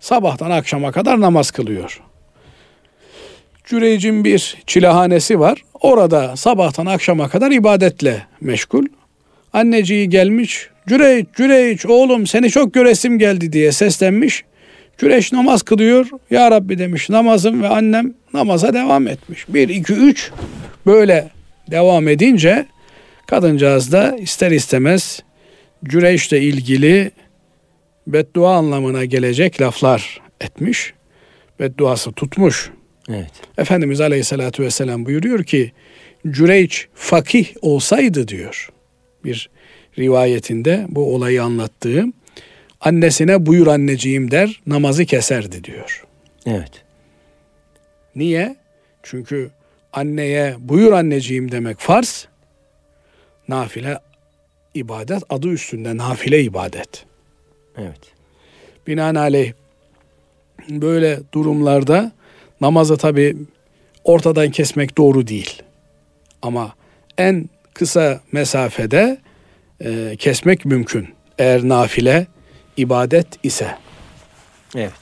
Sabahtan 0.00 0.50
akşama 0.50 0.92
kadar 0.92 1.20
namaz 1.20 1.50
kılıyor. 1.50 2.00
Cüreyc'in 3.70 4.24
bir 4.24 4.56
çilehanesi 4.66 5.40
var. 5.40 5.62
Orada 5.80 6.36
sabahtan 6.36 6.86
akşama 6.86 7.28
kadar 7.28 7.50
ibadetle 7.50 8.26
meşgul. 8.40 8.84
Anneciği 9.52 10.08
gelmiş. 10.08 10.68
Cüreyç, 10.88 11.26
Cüreyç 11.36 11.86
oğlum 11.86 12.26
seni 12.26 12.50
çok 12.50 12.74
göresim 12.74 13.18
geldi 13.18 13.52
diye 13.52 13.72
seslenmiş. 13.72 14.44
Cüreyç 14.98 15.32
namaz 15.32 15.62
kılıyor. 15.62 16.06
Ya 16.30 16.50
Rabbi 16.50 16.78
demiş 16.78 17.10
namazım 17.10 17.62
ve 17.62 17.68
annem 17.68 18.14
namaza 18.34 18.74
devam 18.74 19.08
etmiş. 19.08 19.46
Bir, 19.48 19.68
iki, 19.68 19.92
üç 19.92 20.30
böyle 20.86 21.28
devam 21.70 22.08
edince 22.08 22.66
kadıncağız 23.26 23.92
da 23.92 24.16
ister 24.16 24.50
istemez 24.50 25.22
Cüreyç'le 25.84 26.32
ilgili 26.32 27.10
beddua 28.06 28.56
anlamına 28.56 29.04
gelecek 29.04 29.60
laflar 29.60 30.20
etmiş. 30.40 30.94
Bedduası 31.60 32.12
tutmuş. 32.12 32.70
Evet. 33.10 33.30
Efendimiz 33.58 34.00
Aleyhisselatü 34.00 34.62
Vesselam 34.62 35.06
buyuruyor 35.06 35.44
ki 35.44 35.72
Cüreyç 36.30 36.88
fakih 36.94 37.46
olsaydı 37.62 38.28
diyor. 38.28 38.70
Bir 39.24 39.50
rivayetinde 39.98 40.86
bu 40.88 41.14
olayı 41.14 41.42
anlattığım 41.42 42.12
annesine 42.80 43.46
buyur 43.46 43.66
anneciğim 43.66 44.30
der 44.30 44.60
namazı 44.66 45.04
keserdi 45.04 45.64
diyor. 45.64 46.04
Evet. 46.46 46.84
Niye? 48.16 48.56
Çünkü 49.02 49.50
anneye 49.92 50.54
buyur 50.58 50.92
anneciğim 50.92 51.52
demek 51.52 51.78
farz. 51.78 52.28
Nafile 53.48 53.98
ibadet 54.74 55.22
adı 55.30 55.48
üstünde 55.48 55.96
nafile 55.96 56.42
ibadet. 56.42 57.04
Evet. 57.78 58.00
Binaenaleyh 58.86 59.52
böyle 60.68 61.20
durumlarda 61.34 62.12
namazı 62.60 62.96
tabi 62.96 63.36
ortadan 64.04 64.50
kesmek 64.50 64.98
doğru 64.98 65.26
değil. 65.26 65.62
Ama 66.42 66.74
en 67.18 67.48
kısa 67.74 68.20
mesafede 68.32 69.18
e, 69.84 70.16
kesmek 70.18 70.64
mümkün. 70.64 71.08
Eğer 71.38 71.68
nafile 71.68 72.26
ibadet 72.76 73.26
ise. 73.42 73.76
Evet. 74.74 74.92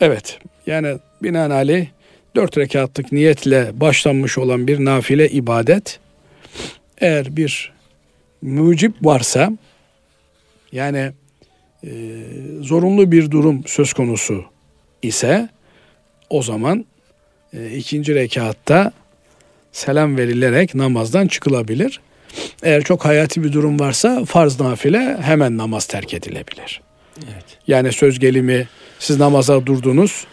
Evet 0.00 0.38
yani 0.66 0.98
binaenaleyh 1.22 1.86
dört 2.36 2.58
rekatlık 2.58 3.12
niyetle 3.12 3.80
başlanmış 3.80 4.38
olan 4.38 4.66
bir 4.66 4.84
nafile 4.84 5.28
ibadet 5.30 6.00
eğer 6.98 7.36
bir 7.36 7.72
mucip 8.42 8.94
varsa 9.02 9.52
yani 10.72 11.12
e, 11.86 11.92
zorunlu 12.60 13.12
bir 13.12 13.30
durum 13.30 13.62
söz 13.66 13.92
konusu 13.92 14.44
ise 15.02 15.48
o 16.30 16.42
zaman 16.42 16.86
e, 17.52 17.70
ikinci 17.70 18.14
rekatta 18.14 18.92
selam 19.72 20.16
verilerek 20.16 20.74
namazdan 20.74 21.26
çıkılabilir. 21.26 22.00
Eğer 22.62 22.82
çok 22.82 23.04
hayati 23.04 23.44
bir 23.44 23.52
durum 23.52 23.80
varsa 23.80 24.24
farz 24.24 24.60
nafile 24.60 25.16
hemen 25.20 25.58
namaz 25.58 25.86
terk 25.86 26.14
edilebilir. 26.14 26.80
Evet. 27.18 27.58
Yani 27.66 27.92
söz 27.92 28.18
gelimi 28.18 28.68
siz 28.98 29.18
namaza 29.18 29.66
durdunuz. 29.66 30.26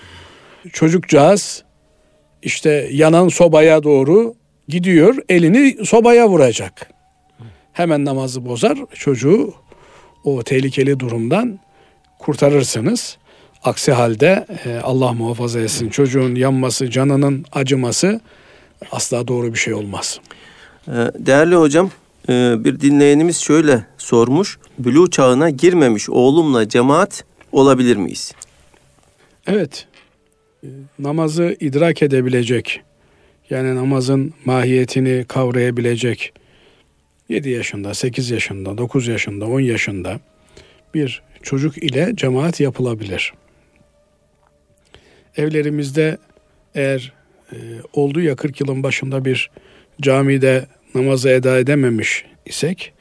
Çocukcağız 0.73 1.63
işte 2.41 2.89
yanan 2.91 3.27
sobaya 3.27 3.83
doğru 3.83 4.35
gidiyor 4.67 5.17
elini 5.29 5.85
sobaya 5.85 6.29
vuracak. 6.29 6.89
Hemen 7.73 8.05
namazı 8.05 8.45
bozar 8.45 8.77
çocuğu 8.93 9.53
o 10.23 10.43
tehlikeli 10.43 10.99
durumdan 10.99 11.59
kurtarırsınız. 12.19 13.17
Aksi 13.63 13.91
halde 13.91 14.45
e, 14.65 14.79
Allah 14.83 15.13
muhafaza 15.13 15.59
etsin 15.59 15.89
çocuğun 15.89 16.36
yanması, 16.36 16.89
canının 16.89 17.45
acıması 17.51 18.21
asla 18.91 19.27
doğru 19.27 19.53
bir 19.53 19.59
şey 19.59 19.73
olmaz. 19.73 20.19
Ee, 20.88 20.91
Değerli 21.19 21.55
hocam, 21.55 21.91
e, 22.29 22.55
bir 22.63 22.79
dinleyenimiz 22.79 23.38
şöyle 23.38 23.86
sormuş. 23.97 24.57
Bülü 24.79 25.12
çağına 25.12 25.49
girmemiş 25.49 26.09
oğlumla 26.09 26.69
cemaat 26.69 27.23
olabilir 27.51 27.95
miyiz? 27.95 28.33
Evet, 29.47 29.88
e, 30.63 30.67
namazı 30.99 31.57
idrak 31.59 32.03
edebilecek, 32.03 32.81
yani 33.49 33.75
namazın 33.75 34.33
mahiyetini 34.45 35.25
kavrayabilecek 35.27 36.33
7 37.33 37.49
yaşında, 37.49 37.93
8 37.93 38.31
yaşında, 38.31 38.77
9 38.77 39.07
yaşında, 39.07 39.45
10 39.45 39.59
yaşında 39.59 40.19
bir 40.93 41.21
çocuk 41.41 41.77
ile 41.77 42.11
cemaat 42.15 42.59
yapılabilir. 42.59 43.33
Evlerimizde 45.37 46.17
eğer 46.75 47.13
e, 47.51 47.55
olduğu 47.93 48.21
ya 48.21 48.35
40 48.35 48.61
yılın 48.61 48.83
başında 48.83 49.25
bir 49.25 49.51
camide 50.01 50.65
namazı 50.95 51.29
eda 51.29 51.59
edememiş 51.59 52.25
isek 52.45 52.93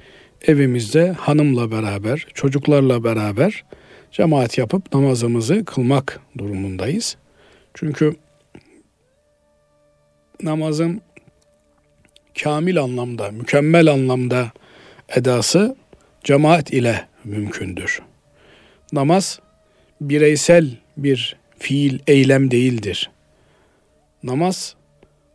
evimizde 0.46 1.12
hanımla 1.12 1.70
beraber, 1.70 2.26
çocuklarla 2.34 3.04
beraber 3.04 3.64
cemaat 4.12 4.58
yapıp 4.58 4.94
namazımızı 4.94 5.64
kılmak 5.64 6.20
durumundayız. 6.38 7.16
Çünkü 7.74 8.14
namazın 10.42 11.02
kamil 12.42 12.80
anlamda, 12.80 13.30
mükemmel 13.30 13.88
anlamda 13.88 14.52
edası 15.08 15.76
cemaat 16.24 16.72
ile 16.72 17.08
mümkündür. 17.24 18.02
Namaz 18.92 19.40
bireysel 20.00 20.70
bir 20.96 21.36
fiil, 21.58 21.98
eylem 22.06 22.50
değildir. 22.50 23.10
namaz 24.22 24.74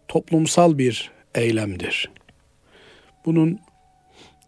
toplumsal 0.07 0.77
bir 0.77 1.11
eylemdir. 1.35 2.09
Bunun 3.25 3.59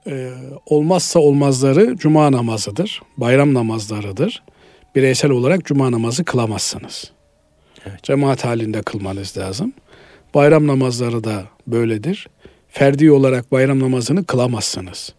e, 0.07 0.33
olmazsa 0.65 1.19
olmazları 1.19 1.97
cuma 1.97 2.31
namazıdır, 2.31 3.01
bayram 3.17 3.53
namazlarıdır. 3.53 4.43
Bireysel 4.95 5.31
olarak 5.31 5.65
cuma 5.65 5.91
namazı 5.91 6.23
kılamazsınız. 6.25 7.11
Evet. 7.85 8.03
Cemaat 8.03 8.45
halinde 8.45 8.81
kılmanız 8.81 9.37
lazım. 9.37 9.73
Bayram 10.33 10.67
namazları 10.67 11.23
da 11.23 11.43
böyledir. 11.67 12.27
Ferdi 12.69 13.11
olarak 13.11 13.51
bayram 13.51 13.79
namazını 13.79 14.25
kılamazsınız. 14.25 15.13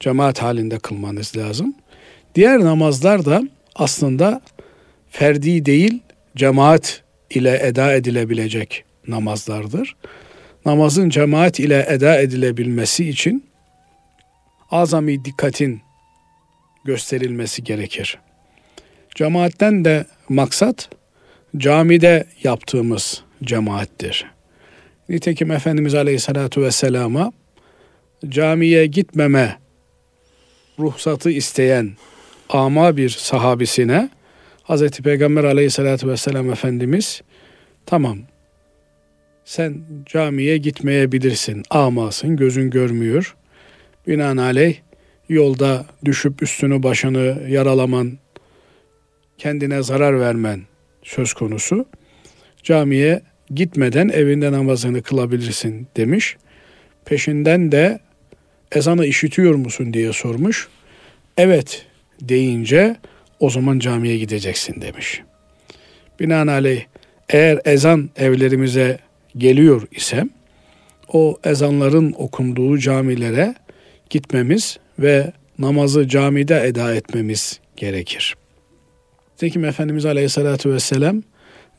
Cemaat 0.00 0.42
halinde 0.42 0.78
kılmanız 0.78 1.36
lazım. 1.36 1.74
Diğer 2.34 2.60
namazlar 2.60 3.24
da 3.24 3.42
aslında 3.74 4.40
ferdi 5.10 5.66
değil, 5.66 6.02
cemaat 6.36 7.02
ile 7.30 7.60
eda 7.62 7.94
edilebilecek 7.94 8.84
namazlardır. 9.08 9.96
Namazın 10.66 11.08
cemaat 11.10 11.60
ile 11.60 11.86
eda 11.88 12.20
edilebilmesi 12.20 13.08
için 13.08 13.44
azami 14.70 15.24
dikkatin 15.24 15.80
gösterilmesi 16.84 17.64
gerekir. 17.64 18.18
Cemaatten 19.14 19.84
de 19.84 20.04
maksat 20.28 20.88
camide 21.56 22.26
yaptığımız 22.42 23.22
cemaattir. 23.42 24.35
Nitekim 25.08 25.50
Efendimiz 25.50 25.94
Aleyhisselatü 25.94 26.62
Vesselam'a 26.62 27.32
camiye 28.28 28.86
gitmeme 28.86 29.58
ruhsatı 30.78 31.30
isteyen 31.30 31.90
ama 32.48 32.96
bir 32.96 33.08
sahabisine 33.08 34.10
Hazreti 34.62 35.02
Peygamber 35.02 35.44
Aleyhisselatü 35.44 36.08
Vesselam 36.08 36.50
Efendimiz 36.50 37.22
tamam 37.86 38.18
sen 39.44 39.82
camiye 40.06 40.56
gitmeyebilirsin 40.56 41.62
amasın 41.70 42.36
gözün 42.36 42.70
görmüyor 42.70 43.36
binaenaleyh 44.06 44.76
yolda 45.28 45.86
düşüp 46.04 46.42
üstünü 46.42 46.82
başını 46.82 47.42
yaralaman 47.48 48.18
kendine 49.38 49.82
zarar 49.82 50.20
vermen 50.20 50.62
söz 51.02 51.32
konusu. 51.32 51.86
Camiye 52.62 53.22
gitmeden 53.54 54.08
evinde 54.08 54.52
namazını 54.52 55.02
kılabilirsin 55.02 55.86
demiş. 55.96 56.36
Peşinden 57.04 57.72
de 57.72 58.00
ezanı 58.72 59.06
işitiyor 59.06 59.54
musun 59.54 59.94
diye 59.94 60.12
sormuş. 60.12 60.68
Evet 61.36 61.86
deyince 62.20 62.96
o 63.40 63.50
zaman 63.50 63.78
camiye 63.78 64.18
gideceksin 64.18 64.80
demiş. 64.80 65.22
Binaenaleyh 66.20 66.84
eğer 67.28 67.60
ezan 67.64 68.10
evlerimize 68.16 68.98
geliyor 69.36 69.82
isem 69.90 70.30
o 71.12 71.38
ezanların 71.44 72.14
okunduğu 72.18 72.78
camilere 72.78 73.54
gitmemiz 74.10 74.78
ve 74.98 75.32
namazı 75.58 76.08
camide 76.08 76.66
eda 76.66 76.94
etmemiz 76.94 77.60
gerekir. 77.76 78.34
Nitekim 79.32 79.64
Efendimiz 79.64 80.06
Aleyhisselatü 80.06 80.72
Vesselam 80.72 81.22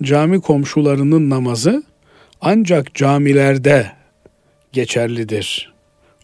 cami 0.03 0.41
komşularının 0.41 1.29
namazı 1.29 1.83
ancak 2.41 2.95
camilerde 2.95 3.91
geçerlidir. 4.71 5.73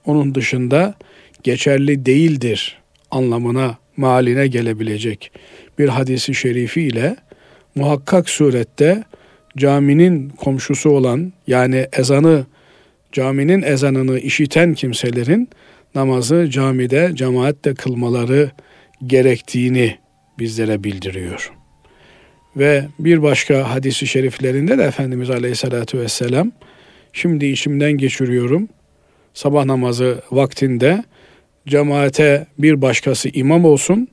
Onun 0.05 0.35
dışında 0.35 0.95
geçerli 1.43 2.05
değildir 2.05 2.77
anlamına 3.11 3.77
maline 3.97 4.47
gelebilecek 4.47 5.31
bir 5.79 5.89
hadisi 5.89 6.35
şerifi 6.35 6.81
ile 6.81 7.15
muhakkak 7.75 8.29
surette 8.29 9.03
caminin 9.57 10.29
komşusu 10.29 10.89
olan 10.89 11.33
yani 11.47 11.87
ezanı 11.93 12.45
caminin 13.11 13.61
ezanını 13.61 14.19
işiten 14.19 14.73
kimselerin 14.73 15.49
namazı 15.95 16.49
camide 16.49 17.11
cemaatle 17.13 17.73
kılmaları 17.73 18.51
gerektiğini 19.07 19.97
bizlere 20.39 20.83
bildiriyor. 20.83 21.62
Ve 22.57 22.85
bir 22.99 23.21
başka 23.21 23.73
hadisi 23.73 24.07
şeriflerinde 24.07 24.77
de 24.77 24.83
Efendimiz 24.83 25.29
Aleyhisselatü 25.29 25.99
Vesselam 25.99 26.51
şimdi 27.13 27.45
içimden 27.45 27.91
geçiriyorum. 27.91 28.69
Sabah 29.33 29.65
namazı 29.65 30.21
vaktinde 30.31 31.03
cemaate 31.67 32.47
bir 32.57 32.81
başkası 32.81 33.29
imam 33.29 33.65
olsun. 33.65 34.07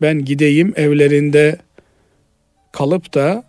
Ben 0.00 0.24
gideyim 0.24 0.72
evlerinde 0.76 1.56
kalıp 2.72 3.14
da 3.14 3.44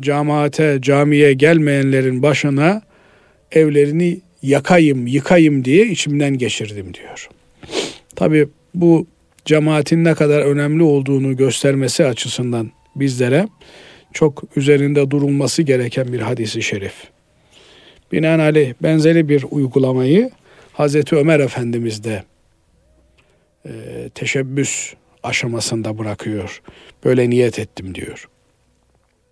cemaate, 0.00 0.78
camiye 0.80 1.32
gelmeyenlerin 1.32 2.22
başına 2.22 2.82
evlerini 3.52 4.20
yakayım, 4.42 5.06
yıkayım 5.06 5.64
diye 5.64 5.86
içimden 5.86 6.38
geçirdim 6.38 6.94
diyor. 6.94 7.28
Tabi 8.16 8.48
bu 8.74 9.06
cemaatin 9.44 10.04
ne 10.04 10.14
kadar 10.14 10.40
önemli 10.42 10.82
olduğunu 10.82 11.36
göstermesi 11.36 12.04
açısından 12.04 12.70
bizlere 13.00 13.48
çok 14.12 14.56
üzerinde 14.56 15.10
durulması 15.10 15.62
gereken 15.62 16.12
bir 16.12 16.20
hadisi 16.20 16.62
şerif. 16.62 16.94
Binaenaleyh 18.12 18.74
benzeri 18.82 19.28
bir 19.28 19.44
uygulamayı 19.50 20.30
Hazreti 20.72 21.16
Ömer 21.16 21.40
Efendimiz 21.40 22.04
de 22.04 22.22
e, 23.66 23.70
teşebbüs 24.14 24.94
aşamasında 25.22 25.98
bırakıyor. 25.98 26.62
Böyle 27.04 27.30
niyet 27.30 27.58
ettim 27.58 27.94
diyor. 27.94 28.28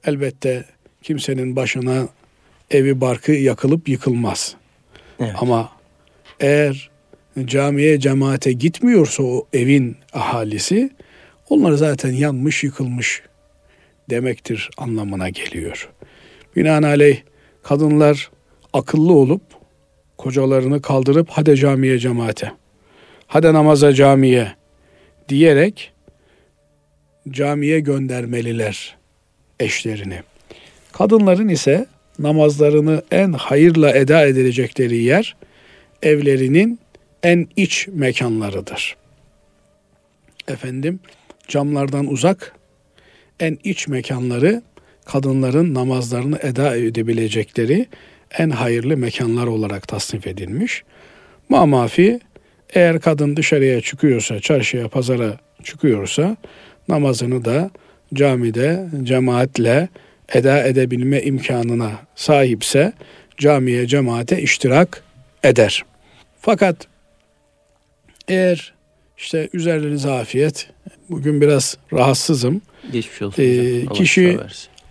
Elbette 0.04 0.64
kimsenin 1.02 1.56
başına 1.56 2.08
evi 2.70 3.00
barkı 3.00 3.32
yakılıp 3.32 3.88
yıkılmaz. 3.88 4.54
Evet. 5.20 5.32
Ama 5.38 5.72
eğer 6.40 6.90
camiye 7.44 8.00
cemaate 8.00 8.52
gitmiyorsa 8.52 9.22
o 9.22 9.46
evin 9.52 9.96
ahalisi 10.12 10.90
onlar 11.48 11.72
zaten 11.72 12.12
yanmış 12.12 12.64
yıkılmış 12.64 13.22
demektir 14.10 14.70
anlamına 14.76 15.28
geliyor. 15.28 15.90
Binaenaleyh 16.56 17.20
kadınlar 17.62 18.30
akıllı 18.72 19.12
olup 19.12 19.42
kocalarını 20.18 20.82
kaldırıp 20.82 21.28
hadi 21.30 21.56
camiye 21.56 21.98
cemaate, 21.98 22.52
hadi 23.26 23.52
namaza 23.52 23.92
camiye 23.92 24.52
diyerek 25.28 25.92
camiye 27.30 27.80
göndermeliler 27.80 28.96
eşlerini. 29.60 30.22
Kadınların 30.92 31.48
ise 31.48 31.86
namazlarını 32.18 33.02
en 33.10 33.32
hayırla 33.32 33.90
eda 33.90 34.26
edilecekleri 34.26 34.96
yer 34.96 35.36
evlerinin 36.02 36.78
en 37.22 37.48
iç 37.56 37.88
mekanlarıdır. 37.88 38.96
Efendim 40.48 41.00
camlardan 41.48 42.06
uzak 42.06 42.54
en 43.40 43.58
iç 43.64 43.88
mekanları 43.88 44.62
kadınların 45.04 45.74
namazlarını 45.74 46.38
eda 46.42 46.76
edebilecekleri 46.76 47.86
en 48.38 48.50
hayırlı 48.50 48.96
mekanlar 48.96 49.46
olarak 49.46 49.88
tasnif 49.88 50.26
edilmiş. 50.26 50.82
Mamafi 51.48 52.20
eğer 52.74 53.00
kadın 53.00 53.36
dışarıya 53.36 53.80
çıkıyorsa, 53.80 54.40
çarşıya, 54.40 54.88
pazara 54.88 55.36
çıkıyorsa 55.64 56.36
namazını 56.88 57.44
da 57.44 57.70
camide 58.14 58.86
cemaatle 59.02 59.88
eda 60.34 60.62
edebilme 60.62 61.22
imkanına 61.22 61.92
sahipse 62.14 62.92
camiye, 63.38 63.86
cemaate 63.86 64.42
iştirak 64.42 65.02
eder. 65.42 65.84
Fakat 66.40 66.76
eğer 68.28 68.73
işte 69.24 69.48
üzerlerinize 69.52 70.10
afiyet, 70.10 70.70
bugün 71.10 71.40
biraz 71.40 71.76
rahatsızım. 71.92 72.62
Geçmiş 72.92 73.22
olsun. 73.22 73.42
Ee, 73.42 73.82
Allah 73.86 73.92
kişi 73.92 74.38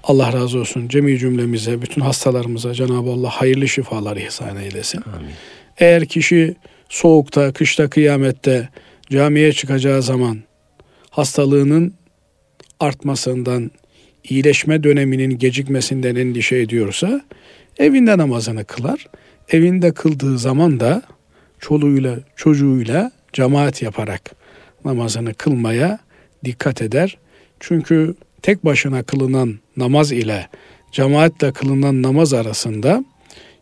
Allah 0.04 0.34
razı 0.34 0.60
olsun 0.60 0.88
cemi 0.88 1.20
cümlemize, 1.20 1.82
bütün 1.82 2.02
hastalarımıza 2.02 2.74
Cenab-ı 2.74 3.10
Allah 3.10 3.30
hayırlı 3.30 3.68
şifalar 3.68 4.18
ihsan 4.18 4.58
eylesin. 4.58 5.02
Amin. 5.16 5.30
Eğer 5.78 6.06
kişi 6.06 6.56
soğukta, 6.90 7.54
kışta, 7.54 7.90
kıyamette 7.90 8.70
camiye 9.10 9.54
çıkacağı 9.54 10.02
zaman 10.02 10.40
hastalığının 11.10 11.94
artmasından, 12.80 13.72
iyileşme 14.30 14.84
döneminin 14.84 15.38
gecikmesinden 15.38 16.16
endişe 16.16 16.58
ediyorsa 16.58 17.22
evinde 17.78 18.18
namazını 18.18 18.66
kılar. 18.66 19.08
Evinde 19.50 19.94
kıldığı 19.94 20.38
zaman 20.38 20.80
da 20.80 21.02
çoluğuyla, 21.60 22.20
çocuğuyla 22.36 23.12
cemaat 23.34 23.82
yaparak 23.82 24.32
namazını 24.86 25.34
kılmaya 25.34 26.00
dikkat 26.46 26.82
eder. 26.82 27.18
Çünkü 27.60 28.16
tek 28.42 28.66
başına 28.66 29.04
kılınan 29.04 29.60
namaz 29.78 30.12
ile 30.12 30.48
cemaatle 30.92 31.52
kılınan 31.52 32.02
namaz 32.02 32.34
arasında 32.34 33.06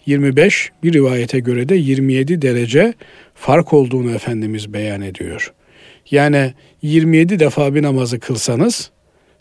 25 0.05 0.71
bir 0.83 0.93
rivayete 0.93 1.39
göre 1.39 1.69
de 1.69 1.75
27 1.75 2.41
derece 2.41 2.93
fark 3.35 3.73
olduğunu 3.73 4.11
Efendimiz 4.11 4.73
beyan 4.73 5.01
ediyor. 5.01 5.53
Yani 6.11 6.53
27 6.81 7.39
defa 7.39 7.75
bir 7.75 7.83
namazı 7.83 8.19
kılsanız 8.19 8.91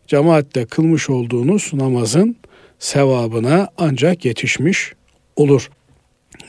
cemaatle 0.06 0.66
kılmış 0.66 1.10
olduğunuz 1.10 1.70
namazın 1.72 2.36
sevabına 2.78 3.68
ancak 3.78 4.24
yetişmiş 4.24 4.92
olur. 5.36 5.70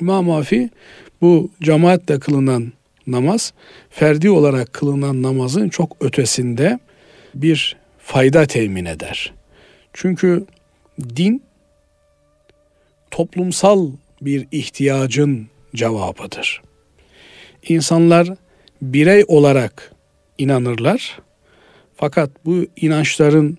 İmam 0.02 0.26
Mafi 0.26 0.70
bu 1.22 1.52
cemaatle 1.62 2.20
kılınan 2.20 2.74
namaz 3.08 3.54
ferdi 3.90 4.30
olarak 4.30 4.74
kılınan 4.74 5.24
namazın 5.24 5.70
çok 5.70 5.98
ötesinde 6.00 6.80
bir 7.36 7.76
fayda 8.00 8.46
temin 8.46 8.86
eder. 8.86 9.34
Çünkü 9.94 10.46
din 11.16 11.44
toplumsal 13.12 13.92
bir 14.22 14.48
ihtiyacın 14.52 15.48
cevabıdır. 15.76 16.62
İnsanlar 17.68 18.30
birey 18.82 19.24
olarak 19.28 19.92
inanırlar. 20.38 21.20
Fakat 21.96 22.30
bu 22.46 22.66
inançların 22.76 23.58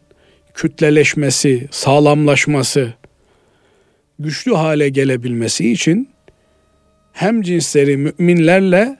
kütleleşmesi, 0.54 1.68
sağlamlaşması, 1.70 2.94
güçlü 4.18 4.54
hale 4.54 4.88
gelebilmesi 4.88 5.72
için 5.72 6.08
hem 7.12 7.42
cinsleri 7.42 7.96
müminlerle 7.96 8.96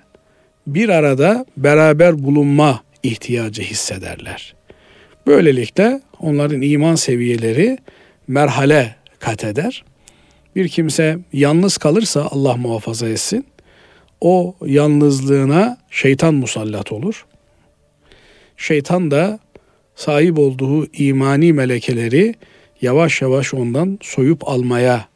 bir 0.67 0.89
arada 0.89 1.47
beraber 1.57 2.25
bulunma 2.25 2.83
ihtiyacı 3.03 3.63
hissederler. 3.63 4.55
Böylelikle 5.27 6.01
onların 6.21 6.63
iman 6.63 6.95
seviyeleri 6.95 7.79
merhale 8.29 8.97
kat 9.19 9.45
eder. 9.45 9.85
Bir 10.57 10.69
kimse 10.69 11.19
yalnız 11.33 11.79
kalırsa 11.79 12.29
Allah 12.31 12.57
muhafaza 12.57 13.09
etsin. 13.09 13.47
O 14.21 14.57
yalnızlığına 14.67 15.79
şeytan 15.91 16.35
musallat 16.35 16.93
olur. 16.93 17.27
Şeytan 18.57 19.11
da 19.11 19.39
sahip 19.97 20.39
olduğu 20.39 20.87
imani 20.87 21.53
melekeleri 21.53 22.35
yavaş 22.83 23.23
yavaş 23.23 23.55
ondan 23.55 23.99
soyup 24.03 24.49
almaya 24.49 25.09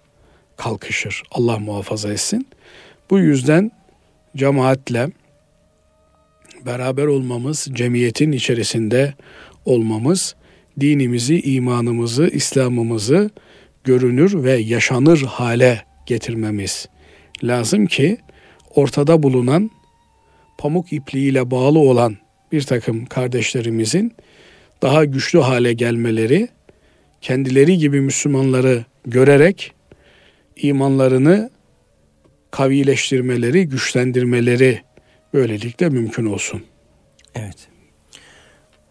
kalkışır. 0.56 1.22
Allah 1.30 1.58
muhafaza 1.58 2.12
etsin. 2.12 2.46
Bu 3.10 3.18
yüzden 3.18 3.70
cemaatle 4.36 5.10
beraber 6.66 7.06
olmamız, 7.06 7.68
cemiyetin 7.72 8.32
içerisinde 8.32 9.14
olmamız, 9.64 10.34
dinimizi, 10.80 11.40
imanımızı, 11.40 12.28
İslam'ımızı 12.28 13.30
görünür 13.84 14.44
ve 14.44 14.52
yaşanır 14.52 15.22
hale 15.22 15.82
getirmemiz 16.06 16.88
lazım 17.42 17.86
ki 17.86 18.18
ortada 18.74 19.22
bulunan 19.22 19.70
pamuk 20.58 20.92
ipliğiyle 20.92 21.50
bağlı 21.50 21.78
olan 21.78 22.16
bir 22.52 22.62
takım 22.62 23.06
kardeşlerimizin 23.06 24.12
daha 24.82 25.04
güçlü 25.04 25.38
hale 25.38 25.72
gelmeleri, 25.72 26.48
kendileri 27.20 27.78
gibi 27.78 28.00
Müslümanları 28.00 28.84
görerek 29.06 29.72
imanlarını 30.56 31.50
kavileştirmeleri, 32.50 33.68
güçlendirmeleri 33.68 34.80
böylelikle 35.34 35.88
mümkün 35.88 36.26
olsun. 36.26 36.62
Evet. 37.34 37.68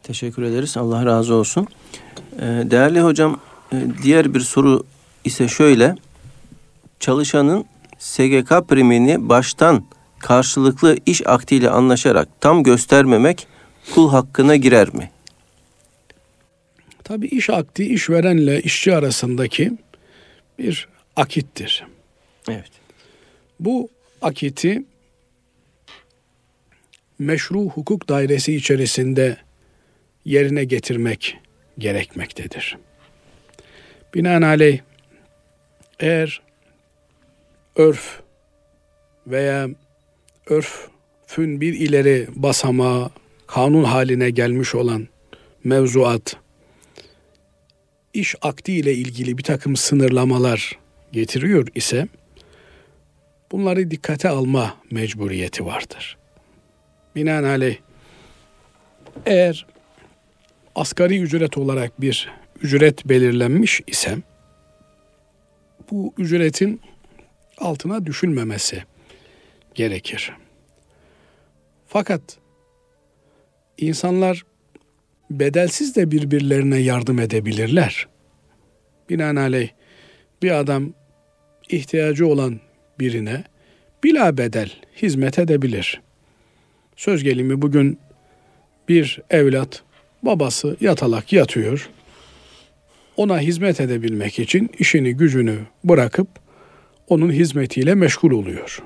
Teşekkür 0.03 0.43
ederiz. 0.43 0.77
Allah 0.77 1.05
razı 1.05 1.33
olsun. 1.33 1.67
Ee, 2.35 2.41
değerli 2.41 3.01
hocam, 3.01 3.39
e, 3.73 3.75
diğer 4.03 4.33
bir 4.33 4.39
soru 4.39 4.83
ise 5.23 5.47
şöyle. 5.47 5.95
Çalışanın 6.99 7.65
SGK 7.99 8.67
primini 8.67 9.29
baştan 9.29 9.85
karşılıklı 10.19 10.97
iş 11.05 11.27
aktiyle 11.27 11.69
anlaşarak 11.69 12.27
tam 12.41 12.63
göstermemek 12.63 13.47
kul 13.93 14.09
hakkına 14.09 14.55
girer 14.55 14.93
mi? 14.93 15.11
Tabii 17.03 17.27
iş 17.27 17.49
akdi 17.49 17.83
işverenle 17.83 18.61
işçi 18.61 18.95
arasındaki 18.95 19.71
bir 20.59 20.87
akittir. 21.15 21.85
Evet. 22.49 22.71
Bu 23.59 23.89
akiti 24.21 24.85
meşru 27.19 27.69
hukuk 27.69 28.09
dairesi 28.09 28.55
içerisinde 28.55 29.37
yerine 30.25 30.63
getirmek 30.63 31.37
gerekmektedir. 31.77 32.77
Binaenaleyh 34.13 34.79
eğer 35.99 36.41
örf 37.75 38.19
veya 39.27 39.69
örfün 40.47 41.61
bir 41.61 41.73
ileri 41.73 42.27
basamağı 42.35 43.09
kanun 43.47 43.83
haline 43.83 44.29
gelmiş 44.29 44.75
olan 44.75 45.07
mevzuat 45.63 46.35
iş 48.13 48.35
akdi 48.41 48.71
ile 48.71 48.93
ilgili 48.93 49.37
bir 49.37 49.43
takım 49.43 49.75
sınırlamalar 49.75 50.79
getiriyor 51.11 51.67
ise 51.75 52.07
bunları 53.51 53.91
dikkate 53.91 54.29
alma 54.29 54.77
mecburiyeti 54.91 55.65
vardır. 55.65 56.17
Binaenaleyh 57.15 57.77
eğer 59.25 59.65
asgari 60.75 61.19
ücret 61.19 61.57
olarak 61.57 62.01
bir 62.01 62.29
ücret 62.61 63.05
belirlenmiş 63.05 63.81
ise 63.87 64.17
bu 65.91 66.13
ücretin 66.17 66.81
altına 67.57 68.05
düşülmemesi 68.05 68.83
gerekir. 69.75 70.31
Fakat 71.87 72.21
insanlar 73.77 74.45
bedelsiz 75.29 75.95
de 75.95 76.11
birbirlerine 76.11 76.77
yardım 76.77 77.19
edebilirler. 77.19 78.07
Binaenaleyh 79.09 79.69
bir 80.41 80.59
adam 80.59 80.93
ihtiyacı 81.69 82.27
olan 82.27 82.59
birine 82.99 83.43
bila 84.03 84.37
bedel 84.37 84.71
hizmet 85.01 85.39
edebilir. 85.39 86.04
Söz 86.95 87.23
gelimi 87.23 87.61
bugün 87.61 87.99
bir 88.89 89.21
evlat 89.29 89.83
babası 90.23 90.77
yatalak 90.81 91.33
yatıyor. 91.33 91.89
Ona 93.17 93.39
hizmet 93.39 93.81
edebilmek 93.81 94.39
için 94.39 94.71
işini 94.79 95.13
gücünü 95.13 95.57
bırakıp 95.83 96.27
onun 97.07 97.31
hizmetiyle 97.31 97.95
meşgul 97.95 98.31
oluyor. 98.31 98.83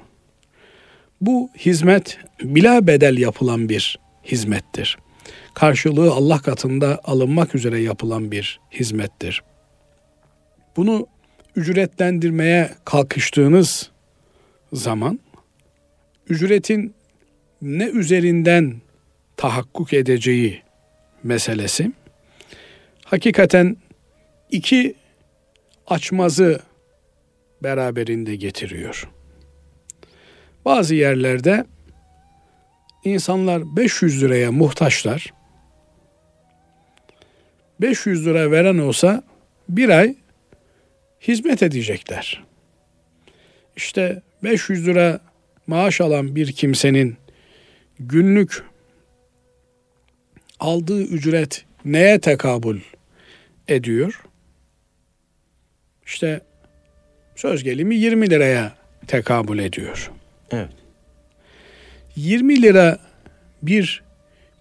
Bu 1.22 1.50
hizmet 1.58 2.18
bila 2.44 2.88
bedel 2.88 3.18
yapılan 3.18 3.70
bir 3.70 4.00
hizmettir. 4.24 4.98
Karşılığı 5.54 6.12
Allah 6.12 6.40
katında 6.40 7.00
alınmak 7.04 7.56
üzere 7.56 7.80
yapılan 7.80 8.32
bir 8.32 8.60
hizmettir. 8.72 9.44
Bunu 10.78 11.08
ücretlendirmeye 11.56 12.70
kalkıştığınız 12.86 13.92
zaman 14.74 15.20
ücretin 16.30 16.94
ne 17.62 17.88
üzerinden 17.88 18.76
tahakkuk 19.38 19.94
edeceği 19.94 20.62
meselesi 21.24 21.92
hakikaten 23.06 23.78
iki 24.52 24.96
açmazı 25.88 26.60
beraberinde 27.64 28.36
getiriyor. 28.36 29.10
Bazı 30.66 30.96
yerlerde 30.96 31.66
insanlar 33.04 33.76
500 33.76 34.24
liraya 34.24 34.52
muhtaçlar. 34.52 35.34
500 37.82 38.26
lira 38.26 38.52
veren 38.52 38.78
olsa 38.78 39.24
bir 39.70 39.90
ay 39.90 40.16
hizmet 41.22 41.64
edecekler. 41.64 42.44
İşte 43.76 44.22
500 44.44 44.88
lira 44.88 45.20
maaş 45.68 46.02
alan 46.02 46.36
bir 46.36 46.52
kimsenin 46.52 47.18
günlük 48.00 48.64
aldığı 50.60 51.02
ücret 51.02 51.66
neye 51.86 52.20
tekabül 52.20 52.82
ediyor? 53.68 54.24
İşte 56.06 56.42
söz 57.36 57.64
gelimi 57.64 57.96
20 57.96 58.30
liraya 58.30 58.74
tekabül 59.08 59.60
ediyor. 59.60 60.12
Evet. 60.52 60.70
20 62.16 62.62
lira 62.62 63.00
bir 63.64 64.04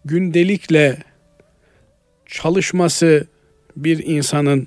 gündelikle 0.04 0.98
çalışması 2.26 3.26
bir 3.76 4.06
insanın 4.06 4.66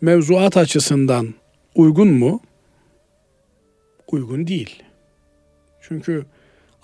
mevzuat 0.00 0.56
açısından 0.56 1.34
uygun 1.74 2.08
mu? 2.08 2.40
Uygun 4.06 4.46
değil. 4.46 4.82
Çünkü 5.80 6.26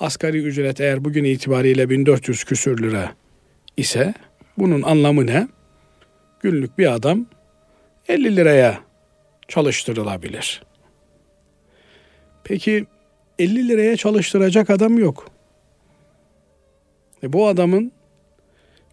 asgari 0.01 0.39
ücret 0.39 0.81
eğer 0.81 1.05
bugün 1.05 1.25
itibariyle 1.25 1.91
1400 1.91 2.45
küsür 2.45 2.83
lira 2.83 3.15
ise 3.77 4.15
bunun 4.59 4.83
anlamı 4.83 5.27
ne? 5.27 5.49
Günlük 6.41 6.79
bir 6.79 6.93
adam 6.93 7.27
50 8.09 8.37
liraya 8.37 8.81
çalıştırılabilir. 9.49 10.63
Peki 12.45 12.87
50 13.39 13.69
liraya 13.69 13.97
çalıştıracak 13.97 14.71
adam 14.71 14.99
yok. 14.99 15.31
E 17.23 17.33
bu 17.33 17.47
adamın 17.47 17.93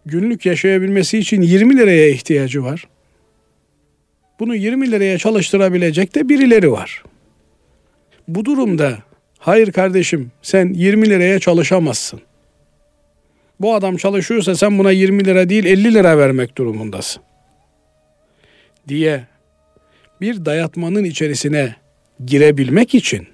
günlük 0.06 0.46
yaşayabilmesi 0.46 1.18
için 1.18 1.42
20 1.42 1.76
liraya 1.76 2.08
ihtiyacı 2.08 2.64
var. 2.64 2.88
Bunu 4.40 4.54
20 4.54 4.90
liraya 4.90 5.18
çalıştırabilecek 5.18 6.14
de 6.14 6.28
birileri 6.28 6.72
var. 6.72 7.02
Bu 8.28 8.44
durumda 8.44 8.98
hayır 9.46 9.72
kardeşim 9.72 10.32
sen 10.42 10.72
20 10.74 11.10
liraya 11.10 11.38
çalışamazsın. 11.38 12.20
Bu 13.60 13.74
adam 13.74 13.96
çalışıyorsa 13.96 14.54
sen 14.54 14.78
buna 14.78 14.90
20 14.90 15.24
lira 15.24 15.48
değil 15.48 15.64
50 15.64 15.94
lira 15.94 16.18
vermek 16.18 16.58
durumundasın. 16.58 17.22
Diye 18.88 19.26
bir 20.20 20.44
dayatmanın 20.44 21.04
içerisine 21.04 21.76
girebilmek 22.24 22.94
için 22.94 23.28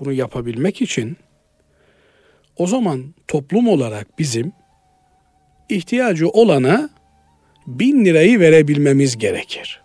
bunu 0.00 0.12
yapabilmek 0.12 0.82
için 0.82 1.16
o 2.56 2.66
zaman 2.66 3.14
toplum 3.28 3.68
olarak 3.68 4.18
bizim 4.18 4.52
ihtiyacı 5.68 6.28
olana 6.28 6.90
bin 7.66 8.04
lirayı 8.04 8.40
verebilmemiz 8.40 9.18
gerekir. 9.18 9.82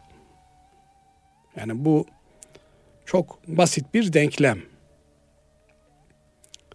Yani 1.58 1.86
bu 1.86 2.06
çok 3.06 3.48
basit 3.48 3.94
bir 3.94 4.14
denklem. 4.14 4.60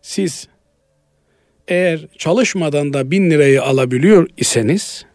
Siz 0.02 0.48
eğer 1.68 2.06
çalışmadan 2.18 2.92
da 2.92 3.10
bin 3.10 3.30
lirayı 3.30 3.62
alabiliyor 3.62 4.28
iseniz 4.36 5.06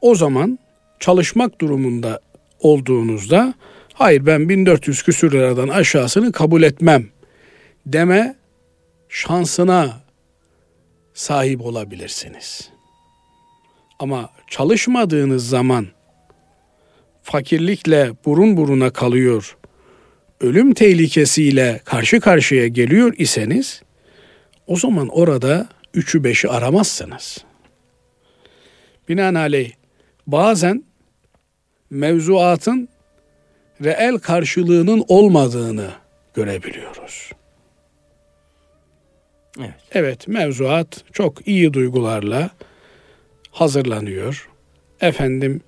o 0.00 0.14
zaman 0.14 0.58
çalışmak 1.00 1.60
durumunda 1.60 2.20
olduğunuzda 2.60 3.54
hayır 3.94 4.26
ben 4.26 4.48
1400 4.48 5.02
küsür 5.02 5.32
liradan 5.32 5.68
aşağısını 5.68 6.32
kabul 6.32 6.62
etmem 6.62 7.06
deme 7.86 8.36
şansına 9.08 10.00
sahip 11.14 11.60
olabilirsiniz. 11.60 12.70
Ama 13.98 14.30
çalışmadığınız 14.48 15.48
zaman 15.48 15.86
fakirlikle 17.22 18.12
burun 18.24 18.56
buruna 18.56 18.90
kalıyor, 18.90 19.56
ölüm 20.40 20.74
tehlikesiyle 20.74 21.80
karşı 21.84 22.20
karşıya 22.20 22.66
geliyor 22.66 23.14
iseniz 23.18 23.82
o 24.66 24.76
zaman 24.76 25.08
orada 25.08 25.68
üçü 25.94 26.24
beşi 26.24 26.48
aramazsınız. 26.48 27.44
Binaenaleyh 29.08 29.72
bazen 30.26 30.84
mevzuatın 31.90 32.88
reel 33.84 34.18
karşılığının 34.18 35.04
olmadığını 35.08 35.90
görebiliyoruz. 36.34 37.30
Evet. 39.58 39.74
evet 39.92 40.28
mevzuat 40.28 41.04
çok 41.12 41.48
iyi 41.48 41.72
duygularla 41.72 42.50
hazırlanıyor. 43.50 44.48
Efendim 45.00 45.60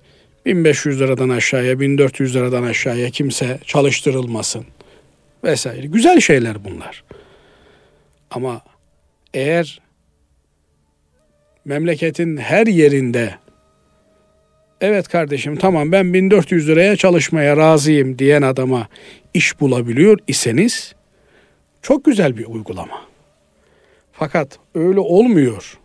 1500 0.45 0.99
liradan 0.99 1.29
aşağıya 1.29 1.79
1400 1.79 2.35
liradan 2.35 2.63
aşağıya 2.63 3.09
kimse 3.09 3.59
çalıştırılmasın 3.65 4.65
vesaire. 5.43 5.87
Güzel 5.87 6.19
şeyler 6.19 6.63
bunlar. 6.65 7.03
Ama 8.31 8.61
eğer 9.33 9.81
memleketin 11.65 12.37
her 12.37 12.67
yerinde 12.67 13.35
evet 14.81 15.07
kardeşim 15.07 15.55
tamam 15.55 15.91
ben 15.91 16.13
1400 16.13 16.67
liraya 16.67 16.95
çalışmaya 16.95 17.57
razıyım 17.57 18.19
diyen 18.19 18.41
adama 18.41 18.87
iş 19.33 19.59
bulabiliyor 19.59 20.19
iseniz 20.27 20.95
çok 21.81 22.05
güzel 22.05 22.37
bir 22.37 22.45
uygulama. 22.45 23.01
Fakat 24.11 24.59
öyle 24.75 24.99
olmuyor. 24.99 25.79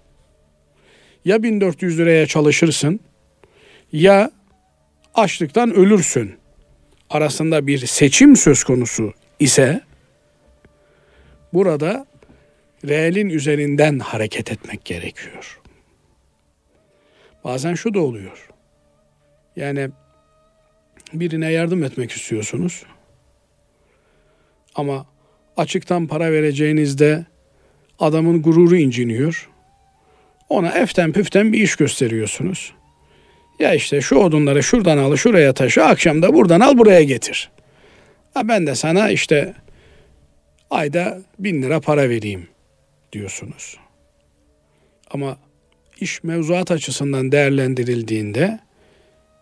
Ya 1.24 1.42
1400 1.42 1.98
liraya 1.98 2.26
çalışırsın 2.26 3.00
ya 3.92 4.30
açlıktan 5.18 5.74
ölürsün. 5.74 6.34
Arasında 7.10 7.66
bir 7.66 7.78
seçim 7.78 8.36
söz 8.36 8.64
konusu 8.64 9.12
ise 9.40 9.80
burada 11.52 12.06
reelin 12.84 13.28
üzerinden 13.28 13.98
hareket 13.98 14.52
etmek 14.52 14.84
gerekiyor. 14.84 15.60
Bazen 17.44 17.74
şu 17.74 17.94
da 17.94 18.00
oluyor. 18.00 18.48
Yani 19.56 19.90
birine 21.12 21.52
yardım 21.52 21.84
etmek 21.84 22.12
istiyorsunuz. 22.12 22.82
Ama 24.74 25.06
açıktan 25.56 26.06
para 26.06 26.32
vereceğinizde 26.32 27.26
adamın 27.98 28.42
gururu 28.42 28.76
inciniyor. 28.76 29.50
Ona 30.48 30.68
eften 30.68 31.12
püften 31.12 31.52
bir 31.52 31.60
iş 31.60 31.76
gösteriyorsunuz. 31.76 32.77
Ya 33.58 33.74
işte 33.74 34.00
şu 34.00 34.16
odunları 34.16 34.62
şuradan 34.62 34.98
al, 34.98 35.16
şuraya 35.16 35.52
taşı, 35.52 35.84
akşam 35.84 36.22
da 36.22 36.34
buradan 36.34 36.60
al, 36.60 36.78
buraya 36.78 37.02
getir. 37.02 37.50
Ha 38.34 38.48
ben 38.48 38.66
de 38.66 38.74
sana 38.74 39.10
işte 39.10 39.54
ayda 40.70 41.18
bin 41.38 41.62
lira 41.62 41.80
para 41.80 42.08
vereyim 42.08 42.48
diyorsunuz. 43.12 43.76
Ama 45.10 45.38
iş 46.00 46.24
mevzuat 46.24 46.70
açısından 46.70 47.32
değerlendirildiğinde 47.32 48.58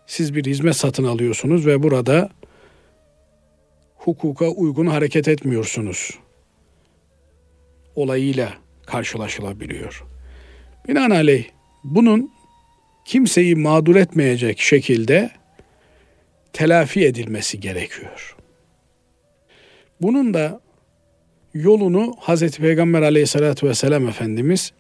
siz 0.06 0.34
bir 0.34 0.44
hizmet 0.44 0.76
satın 0.76 1.04
alıyorsunuz 1.04 1.66
ve 1.66 1.82
burada 1.82 2.30
hukuka 3.96 4.48
uygun 4.48 4.86
hareket 4.86 5.28
etmiyorsunuz. 5.28 6.10
Olayıyla 7.94 8.52
karşılaşılabiliyor. 8.86 10.04
Binaenaleyh 10.88 11.44
bunun 11.84 12.35
kimseyi 13.06 13.56
mağdur 13.56 13.96
etmeyecek 13.96 14.60
şekilde 14.60 15.30
telafi 16.52 17.06
edilmesi 17.06 17.60
gerekiyor. 17.60 18.36
Bunun 20.00 20.34
da 20.34 20.60
yolunu 21.54 22.14
Hazreti 22.18 22.60
Peygamber 22.62 23.02
aleyhissalatü 23.02 23.68
vesselam 23.68 24.08
Efendimiz 24.08 24.72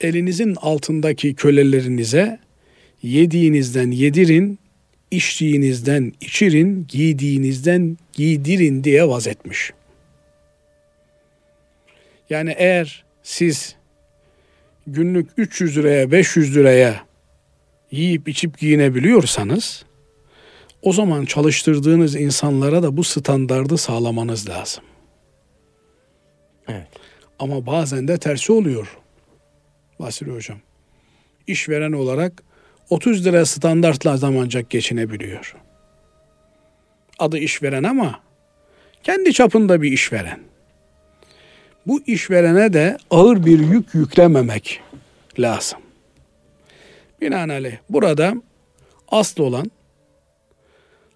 elinizin 0.00 0.54
altındaki 0.54 1.34
kölelerinize 1.34 2.38
yediğinizden 3.02 3.90
yedirin, 3.90 4.58
içtiğinizden 5.10 6.12
içirin, 6.20 6.86
giydiğinizden 6.88 7.96
giydirin 8.12 8.84
diye 8.84 9.08
vaz 9.08 9.26
etmiş. 9.26 9.72
Yani 12.30 12.54
eğer 12.58 13.04
siz 13.22 13.76
günlük 14.86 15.30
300 15.36 15.76
liraya 15.76 16.10
500 16.10 16.56
liraya 16.56 17.04
yiyip 17.90 18.28
içip 18.28 18.58
giyinebiliyorsanız 18.58 19.84
o 20.82 20.92
zaman 20.92 21.24
çalıştırdığınız 21.24 22.16
insanlara 22.16 22.82
da 22.82 22.96
bu 22.96 23.04
standardı 23.04 23.78
sağlamanız 23.78 24.48
lazım. 24.48 24.84
Evet. 26.68 26.88
Ama 27.38 27.66
bazen 27.66 28.08
de 28.08 28.18
tersi 28.18 28.52
oluyor. 28.52 28.98
Basri 29.98 30.30
Hocam. 30.30 30.58
İşveren 31.46 31.92
olarak 31.92 32.42
30 32.90 33.26
lira 33.26 33.46
standartla 33.46 34.16
zamancak 34.16 34.70
geçinebiliyor. 34.70 35.56
Adı 37.18 37.38
işveren 37.38 37.82
ama 37.82 38.20
kendi 39.02 39.32
çapında 39.32 39.82
bir 39.82 39.92
işveren. 39.92 40.40
Bu 41.86 42.02
işverene 42.06 42.72
de 42.72 42.96
ağır 43.10 43.46
bir 43.46 43.58
yük 43.58 43.94
yüklememek 43.94 44.80
lazım. 45.38 45.78
Binaenaleyh 47.20 47.76
burada 47.90 48.34
asıl 49.08 49.42
olan 49.42 49.70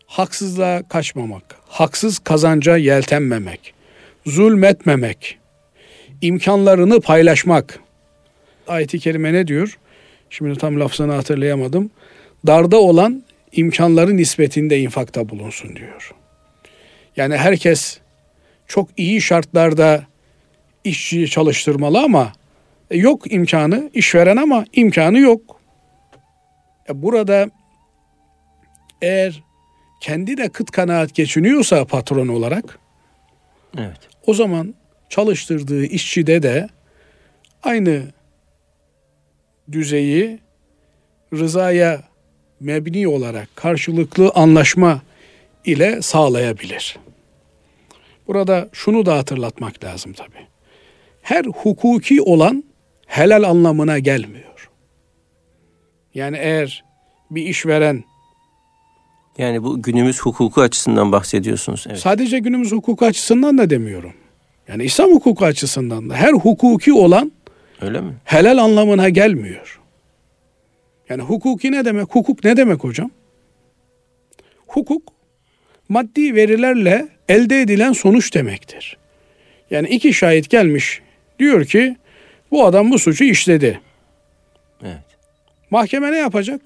haksızlığa 0.07 0.89
kaçmamak, 0.89 1.45
haksız 1.69 2.19
kazanca 2.19 2.77
yeltenmemek, 2.77 3.75
zulmetmemek, 4.27 5.39
imkanlarını 6.21 7.01
paylaşmak. 7.01 7.81
Ayet-i 8.69 8.99
kerime 8.99 9.33
ne 9.33 9.47
diyor? 9.47 9.79
Şimdi 10.31 10.59
tam 10.59 10.81
lafzını 10.81 11.13
hatırlayamadım. 11.13 11.91
Darda 12.47 12.77
olan 12.77 13.25
imkanların 13.53 14.17
nispetinde 14.17 14.79
infakta 14.79 15.29
bulunsun 15.29 15.77
diyor. 15.77 16.15
Yani 17.17 17.37
herkes 17.37 17.99
çok 18.67 18.89
iyi 18.97 19.21
şartlarda 19.21 20.07
işçiyi 20.89 21.29
çalıştırmalı 21.29 22.01
ama 22.01 22.33
e, 22.91 22.97
yok 22.97 23.33
imkanı, 23.33 23.91
işveren 23.95 24.37
ama 24.37 24.65
imkanı 24.73 25.19
yok. 25.19 25.61
E, 26.89 27.03
burada 27.03 27.51
eğer 29.03 29.43
kendi 30.01 30.37
de 30.37 30.49
kıt 30.49 30.71
kanaat 30.71 31.15
geçiniyorsa 31.15 31.85
patron 31.85 32.29
olarak 32.29 32.79
evet. 33.79 33.99
o 34.27 34.35
zaman 34.35 34.75
çalıştırdığı 35.09 35.85
işçide 35.85 36.43
de 36.43 36.69
aynı 37.63 38.03
düzeyi 39.73 40.39
rızaya 41.33 42.03
mebni 42.61 43.09
olarak 43.09 43.57
karşılıklı 43.57 44.33
anlaşma 44.35 45.03
ile 45.65 46.03
sağlayabilir. 46.03 46.97
Burada 48.27 48.69
şunu 48.73 49.07
da 49.07 49.17
hatırlatmak 49.17 49.85
lazım 49.85 50.13
tabi. 50.13 50.48
Her 51.29 51.45
hukuki 51.45 52.23
olan 52.23 52.65
helal 53.07 53.43
anlamına 53.43 53.99
gelmiyor. 53.99 54.71
Yani 56.15 56.37
eğer 56.37 56.85
bir 57.31 57.43
işveren 57.43 58.05
Yani 59.39 59.63
bu 59.63 59.83
günümüz 59.83 60.21
hukuku 60.21 60.61
açısından 60.61 61.13
bahsediyorsunuz. 61.13 61.87
Evet. 61.89 61.99
sadece 61.99 62.39
günümüz 62.39 62.73
hukuku 62.73 63.05
açısından 63.07 63.59
da 63.59 63.71
demiyorum. 63.71 64.13
Yani 64.69 64.85
İslam 64.85 65.11
hukuku 65.11 65.45
açısından 65.45 66.11
da 66.11 66.15
her 66.15 66.33
hukuki 66.33 66.93
olan 66.93 67.33
Öyle 67.81 68.01
mi? 68.01 68.13
helal 68.25 68.59
anlamına 68.59 69.09
gelmiyor. 69.09 69.81
Yani 71.09 71.23
hukuki 71.23 71.73
ne 71.73 71.85
demek? 71.85 72.15
Hukuk 72.15 72.45
ne 72.45 72.57
demek 72.57 72.85
hocam? 72.85 73.11
Hukuk 74.67 75.03
maddi 75.89 76.35
verilerle 76.35 77.09
elde 77.29 77.61
edilen 77.61 77.93
sonuç 77.93 78.35
demektir. 78.35 78.97
Yani 79.71 79.89
iki 79.89 80.15
şahit 80.15 80.51
gelmiş 80.51 81.03
diyor 81.39 81.65
ki 81.65 81.97
bu 82.51 82.67
adam 82.67 82.91
bu 82.91 82.99
suçu 82.99 83.25
işledi. 83.25 83.81
Evet. 84.83 84.99
Mahkeme 85.71 86.13
ne 86.13 86.17
yapacak? 86.17 86.61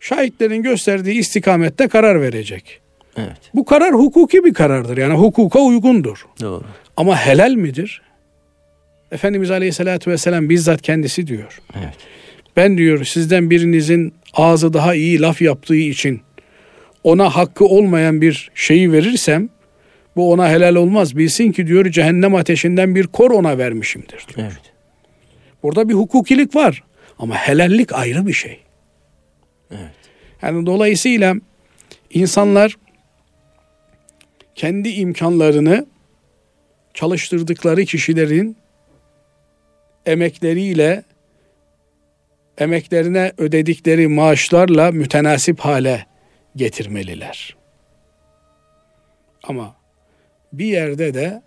Şahitlerin 0.00 0.62
gösterdiği 0.62 1.18
istikamette 1.18 1.88
karar 1.88 2.20
verecek. 2.20 2.80
Evet. 3.16 3.50
Bu 3.54 3.64
karar 3.64 3.94
hukuki 3.94 4.44
bir 4.44 4.54
karardır. 4.54 4.96
Yani 4.96 5.14
hukuka 5.14 5.58
uygundur. 5.58 6.26
Doğru. 6.40 6.64
Ama 6.96 7.16
helal 7.16 7.52
midir? 7.52 8.02
Efendimiz 9.12 9.50
Aleyhisselatü 9.50 10.10
Vesselam 10.10 10.48
bizzat 10.48 10.82
kendisi 10.82 11.26
diyor. 11.26 11.60
Evet. 11.78 11.94
Ben 12.56 12.78
diyor 12.78 13.04
sizden 13.04 13.50
birinizin 13.50 14.14
ağzı 14.34 14.72
daha 14.72 14.94
iyi 14.94 15.20
laf 15.20 15.42
yaptığı 15.42 15.76
için 15.76 16.20
ona 17.04 17.36
hakkı 17.36 17.64
olmayan 17.64 18.20
bir 18.20 18.50
şeyi 18.54 18.92
verirsem 18.92 19.48
bu 20.16 20.32
ona 20.32 20.50
helal 20.50 20.74
olmaz. 20.74 21.16
Bilsin 21.16 21.52
ki 21.52 21.66
diyor 21.66 21.90
cehennem 21.90 22.34
ateşinden 22.34 22.94
bir 22.94 23.06
kor 23.06 23.30
ona 23.30 23.58
vermişimdir 23.58 24.26
diyor. 24.28 24.46
Evet. 24.52 24.72
Burada 25.62 25.88
bir 25.88 25.94
hukukilik 25.94 26.56
var 26.56 26.84
ama 27.18 27.34
helallik 27.34 27.92
ayrı 27.92 28.26
bir 28.26 28.32
şey. 28.32 28.60
Evet. 29.70 29.90
Yani 30.42 30.66
dolayısıyla 30.66 31.34
insanlar 32.10 32.76
kendi 34.54 34.88
imkanlarını 34.88 35.86
çalıştırdıkları 36.94 37.84
kişilerin 37.84 38.56
emekleriyle 40.06 41.02
emeklerine 42.58 43.32
ödedikleri 43.38 44.08
maaşlarla 44.08 44.90
mütenasip 44.90 45.60
hale 45.60 46.06
getirmeliler. 46.56 47.56
Ama 49.42 49.76
bir 50.58 50.66
yerde 50.66 51.14
de 51.14 51.42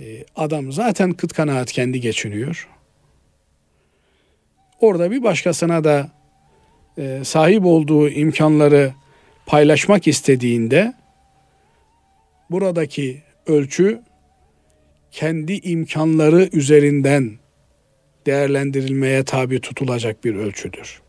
e, 0.00 0.24
adam 0.36 0.72
zaten 0.72 1.12
kıt 1.12 1.32
kanaat 1.32 1.72
kendi 1.72 2.00
geçiniyor. 2.00 2.68
Orada 4.80 5.10
bir 5.10 5.22
başkasına 5.22 5.84
da 5.84 6.10
e, 6.98 7.24
sahip 7.24 7.64
olduğu 7.64 8.08
imkanları 8.08 8.94
paylaşmak 9.46 10.08
istediğinde 10.08 10.94
buradaki 12.50 13.22
ölçü 13.46 14.02
kendi 15.10 15.52
imkanları 15.52 16.48
üzerinden 16.52 17.38
değerlendirilmeye 18.26 19.24
tabi 19.24 19.60
tutulacak 19.60 20.24
bir 20.24 20.34
ölçüdür. 20.34 21.02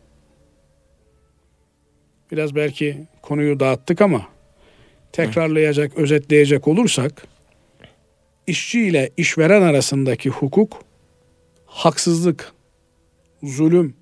Biraz 2.30 2.54
belki 2.54 3.06
konuyu 3.22 3.60
dağıttık 3.60 4.00
ama 4.00 4.33
tekrarlayacak, 5.14 5.96
özetleyecek 5.96 6.68
olursak 6.68 7.26
işçi 8.46 8.80
ile 8.80 9.10
işveren 9.16 9.62
arasındaki 9.62 10.30
hukuk 10.30 10.82
haksızlık, 11.66 12.52
zulüm 13.42 13.96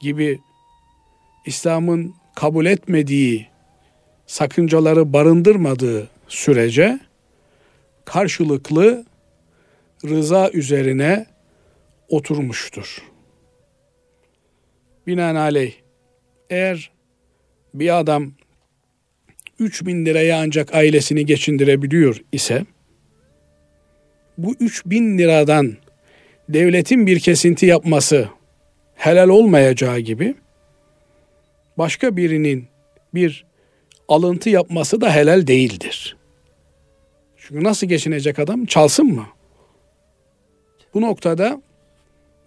gibi 0.00 0.40
İslam'ın 1.46 2.14
kabul 2.36 2.66
etmediği 2.66 3.46
sakıncaları 4.26 5.12
barındırmadığı 5.12 6.08
sürece 6.28 7.00
karşılıklı 8.04 9.04
rıza 10.04 10.50
üzerine 10.50 11.26
oturmuştur. 12.08 13.02
Binaenaleyh 15.06 15.74
eğer 16.50 16.90
bir 17.74 17.98
adam 17.98 18.32
3000 19.58 20.06
liraya 20.06 20.38
ancak 20.40 20.74
ailesini 20.74 21.26
geçindirebiliyor 21.26 22.22
ise 22.32 22.64
bu 24.38 24.54
3000 24.60 25.18
liradan 25.18 25.76
devletin 26.48 27.06
bir 27.06 27.20
kesinti 27.20 27.66
yapması 27.66 28.28
helal 28.94 29.28
olmayacağı 29.28 29.98
gibi 29.98 30.34
başka 31.78 32.16
birinin 32.16 32.68
bir 33.14 33.44
alıntı 34.08 34.50
yapması 34.50 35.00
da 35.00 35.14
helal 35.14 35.46
değildir. 35.46 36.16
Çünkü 37.36 37.64
nasıl 37.64 37.86
geçinecek 37.86 38.38
adam? 38.38 38.66
Çalsın 38.66 39.06
mı? 39.06 39.26
Bu 40.94 41.00
noktada 41.00 41.62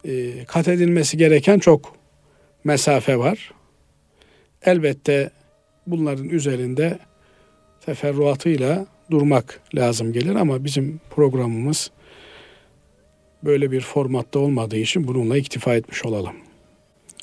e, 0.06 0.46
kat 0.46 0.68
edilmesi 0.68 1.18
gereken 1.18 1.60
çok 1.60 1.96
mesafe 2.64 3.18
var. 3.18 3.54
Elbette 4.62 5.32
bunların 5.92 6.30
üzerinde 6.30 7.00
teferruatıyla 7.86 8.86
durmak 9.12 9.60
lazım 9.76 10.14
gelir 10.14 10.36
ama 10.36 10.64
bizim 10.64 11.00
programımız 11.16 11.92
böyle 13.44 13.72
bir 13.72 13.82
formatta 13.82 14.40
olmadığı 14.40 14.78
için 14.78 15.08
bununla 15.08 15.38
iktifa 15.38 15.76
etmiş 15.76 16.06
olalım. 16.06 16.34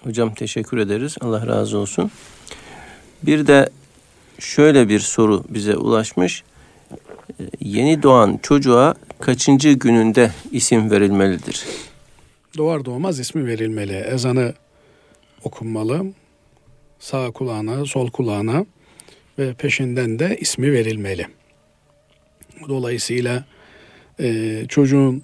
Hocam 0.05 0.35
teşekkür 0.35 0.79
ederiz. 0.79 1.16
Allah 1.21 1.47
razı 1.47 1.79
olsun. 1.79 2.11
Bir 3.23 3.47
de 3.47 3.71
şöyle 4.39 4.89
bir 4.89 5.01
soru 5.01 5.45
bize 5.49 5.77
ulaşmış. 5.77 6.43
Ee, 7.41 7.45
Yeni 7.61 8.03
doğan 8.03 8.39
çocuğa 8.43 8.95
kaçıncı 9.21 9.73
gününde 9.73 10.31
isim 10.53 10.91
verilmelidir? 10.91 11.64
Doğar 12.57 12.85
doğmaz 12.85 13.21
ismi 13.21 13.47
verilmeli. 13.47 13.93
Ezanı 13.97 14.55
okunmalı. 15.45 16.07
Sağ 16.99 17.30
kulağına, 17.30 17.84
sol 17.86 18.11
kulağına 18.11 18.66
ve 19.38 19.55
peşinden 19.55 20.18
de 20.18 20.36
ismi 20.40 20.72
verilmeli. 20.72 21.26
Dolayısıyla 22.68 23.44
e, 24.20 24.62
çocuğun 24.68 25.22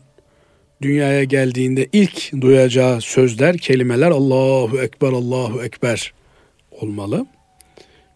dünyaya 0.83 1.25
geldiğinde 1.25 1.89
ilk 1.93 2.33
duyacağı 2.41 3.01
sözler, 3.01 3.59
kelimeler 3.59 4.11
Allahu 4.11 4.81
Ekber, 4.81 5.13
Allahu 5.13 5.63
Ekber 5.63 6.13
olmalı. 6.71 7.27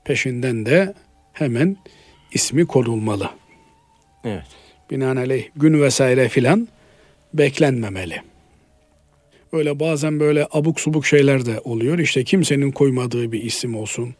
Peşinden 0.04 0.66
de 0.66 0.94
hemen 1.32 1.76
ismi 2.32 2.66
konulmalı. 2.66 3.30
Evet. 4.24 4.46
Binaenaleyh 4.90 5.48
gün 5.56 5.82
vesaire 5.82 6.28
filan 6.28 6.68
beklenmemeli. 7.34 8.22
Öyle 9.52 9.80
bazen 9.80 10.20
böyle 10.20 10.46
abuk 10.50 10.80
subuk 10.80 11.06
şeyler 11.06 11.46
de 11.46 11.60
oluyor. 11.60 11.98
İşte 11.98 12.24
kimsenin 12.24 12.70
koymadığı 12.70 13.32
bir 13.32 13.42
isim 13.42 13.76
olsun. 13.76 14.14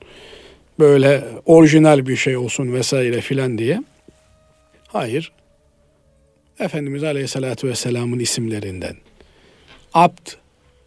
Böyle 0.78 1.24
orijinal 1.46 2.06
bir 2.06 2.16
şey 2.16 2.36
olsun 2.36 2.72
vesaire 2.72 3.20
filan 3.20 3.58
diye. 3.58 3.82
Hayır. 4.86 5.32
Efendimiz 6.60 7.04
Aleyhisselatü 7.04 7.68
Vesselam'ın 7.68 8.18
isimlerinden. 8.18 8.96
Abd 9.94 10.28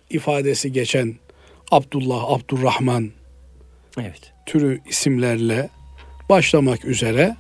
ifadesi 0.10 0.72
geçen 0.72 1.16
Abdullah, 1.72 2.24
Abdurrahman 2.24 3.12
Evet. 4.00 4.34
türü 4.46 4.80
isimlerle 4.90 5.70
başlamak 6.30 6.86
üzere 6.86 7.36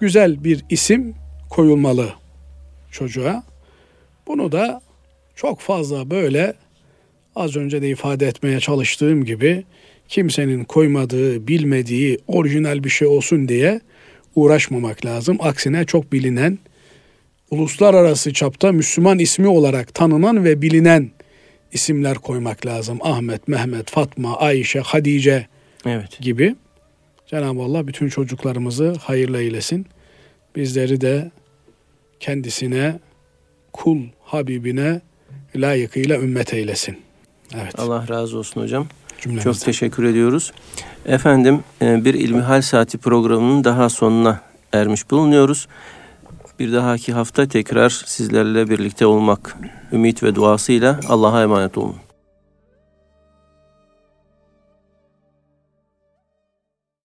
güzel 0.00 0.44
bir 0.44 0.64
isim 0.70 1.14
koyulmalı 1.50 2.12
çocuğa. 2.90 3.42
Bunu 4.26 4.52
da 4.52 4.80
çok 5.36 5.60
fazla 5.60 6.10
böyle 6.10 6.54
az 7.36 7.56
önce 7.56 7.82
de 7.82 7.88
ifade 7.88 8.26
etmeye 8.26 8.60
çalıştığım 8.60 9.24
gibi 9.24 9.64
kimsenin 10.08 10.64
koymadığı, 10.64 11.48
bilmediği 11.48 12.18
orijinal 12.26 12.84
bir 12.84 12.88
şey 12.88 13.08
olsun 13.08 13.48
diye 13.48 13.80
uğraşmamak 14.34 15.04
lazım. 15.04 15.36
Aksine 15.40 15.84
çok 15.84 16.12
bilinen, 16.12 16.58
uluslararası 17.50 18.32
çapta 18.32 18.72
Müslüman 18.72 19.18
ismi 19.18 19.48
olarak 19.48 19.94
tanınan 19.94 20.44
ve 20.44 20.62
bilinen 20.62 21.10
isimler 21.72 22.18
koymak 22.18 22.66
lazım. 22.66 22.98
Ahmet, 23.00 23.48
Mehmet, 23.48 23.90
Fatma, 23.90 24.36
Ayşe, 24.36 24.80
Hadice 24.80 25.46
Evet. 25.86 26.20
gibi. 26.20 26.54
Cenab-ı 27.26 27.62
Allah 27.62 27.86
bütün 27.86 28.08
çocuklarımızı 28.08 28.94
hayırlı 29.00 29.40
eylesin. 29.40 29.86
Bizleri 30.56 31.00
de 31.00 31.30
kendisine, 32.20 32.98
kul 33.72 33.98
Habibine 34.20 35.00
layıkıyla 35.56 36.16
ümmet 36.16 36.54
eylesin. 36.54 36.98
Evet. 37.54 37.78
Allah 37.78 38.08
razı 38.08 38.38
olsun 38.38 38.60
hocam. 38.60 38.86
cümlemizden. 39.20 39.52
Çok 39.52 39.60
teşekkür 39.60 40.04
ediyoruz. 40.04 40.52
Efendim 41.06 41.60
e, 41.82 42.04
bir 42.04 42.14
İlmihal 42.14 42.62
Saati 42.62 42.98
programının 42.98 43.64
daha 43.64 43.88
sonuna 43.88 44.40
ermiş 44.72 45.10
bulunuyoruz. 45.10 45.68
Bir 46.58 46.72
dahaki 46.72 47.12
hafta 47.12 47.48
tekrar 47.48 47.90
sizlerle 47.90 48.70
birlikte 48.70 49.06
olmak 49.06 49.56
ümit 49.92 50.22
ve 50.22 50.34
duasıyla 50.34 51.00
Allah'a 51.08 51.42
emanet 51.42 51.78
olun. 51.78 51.96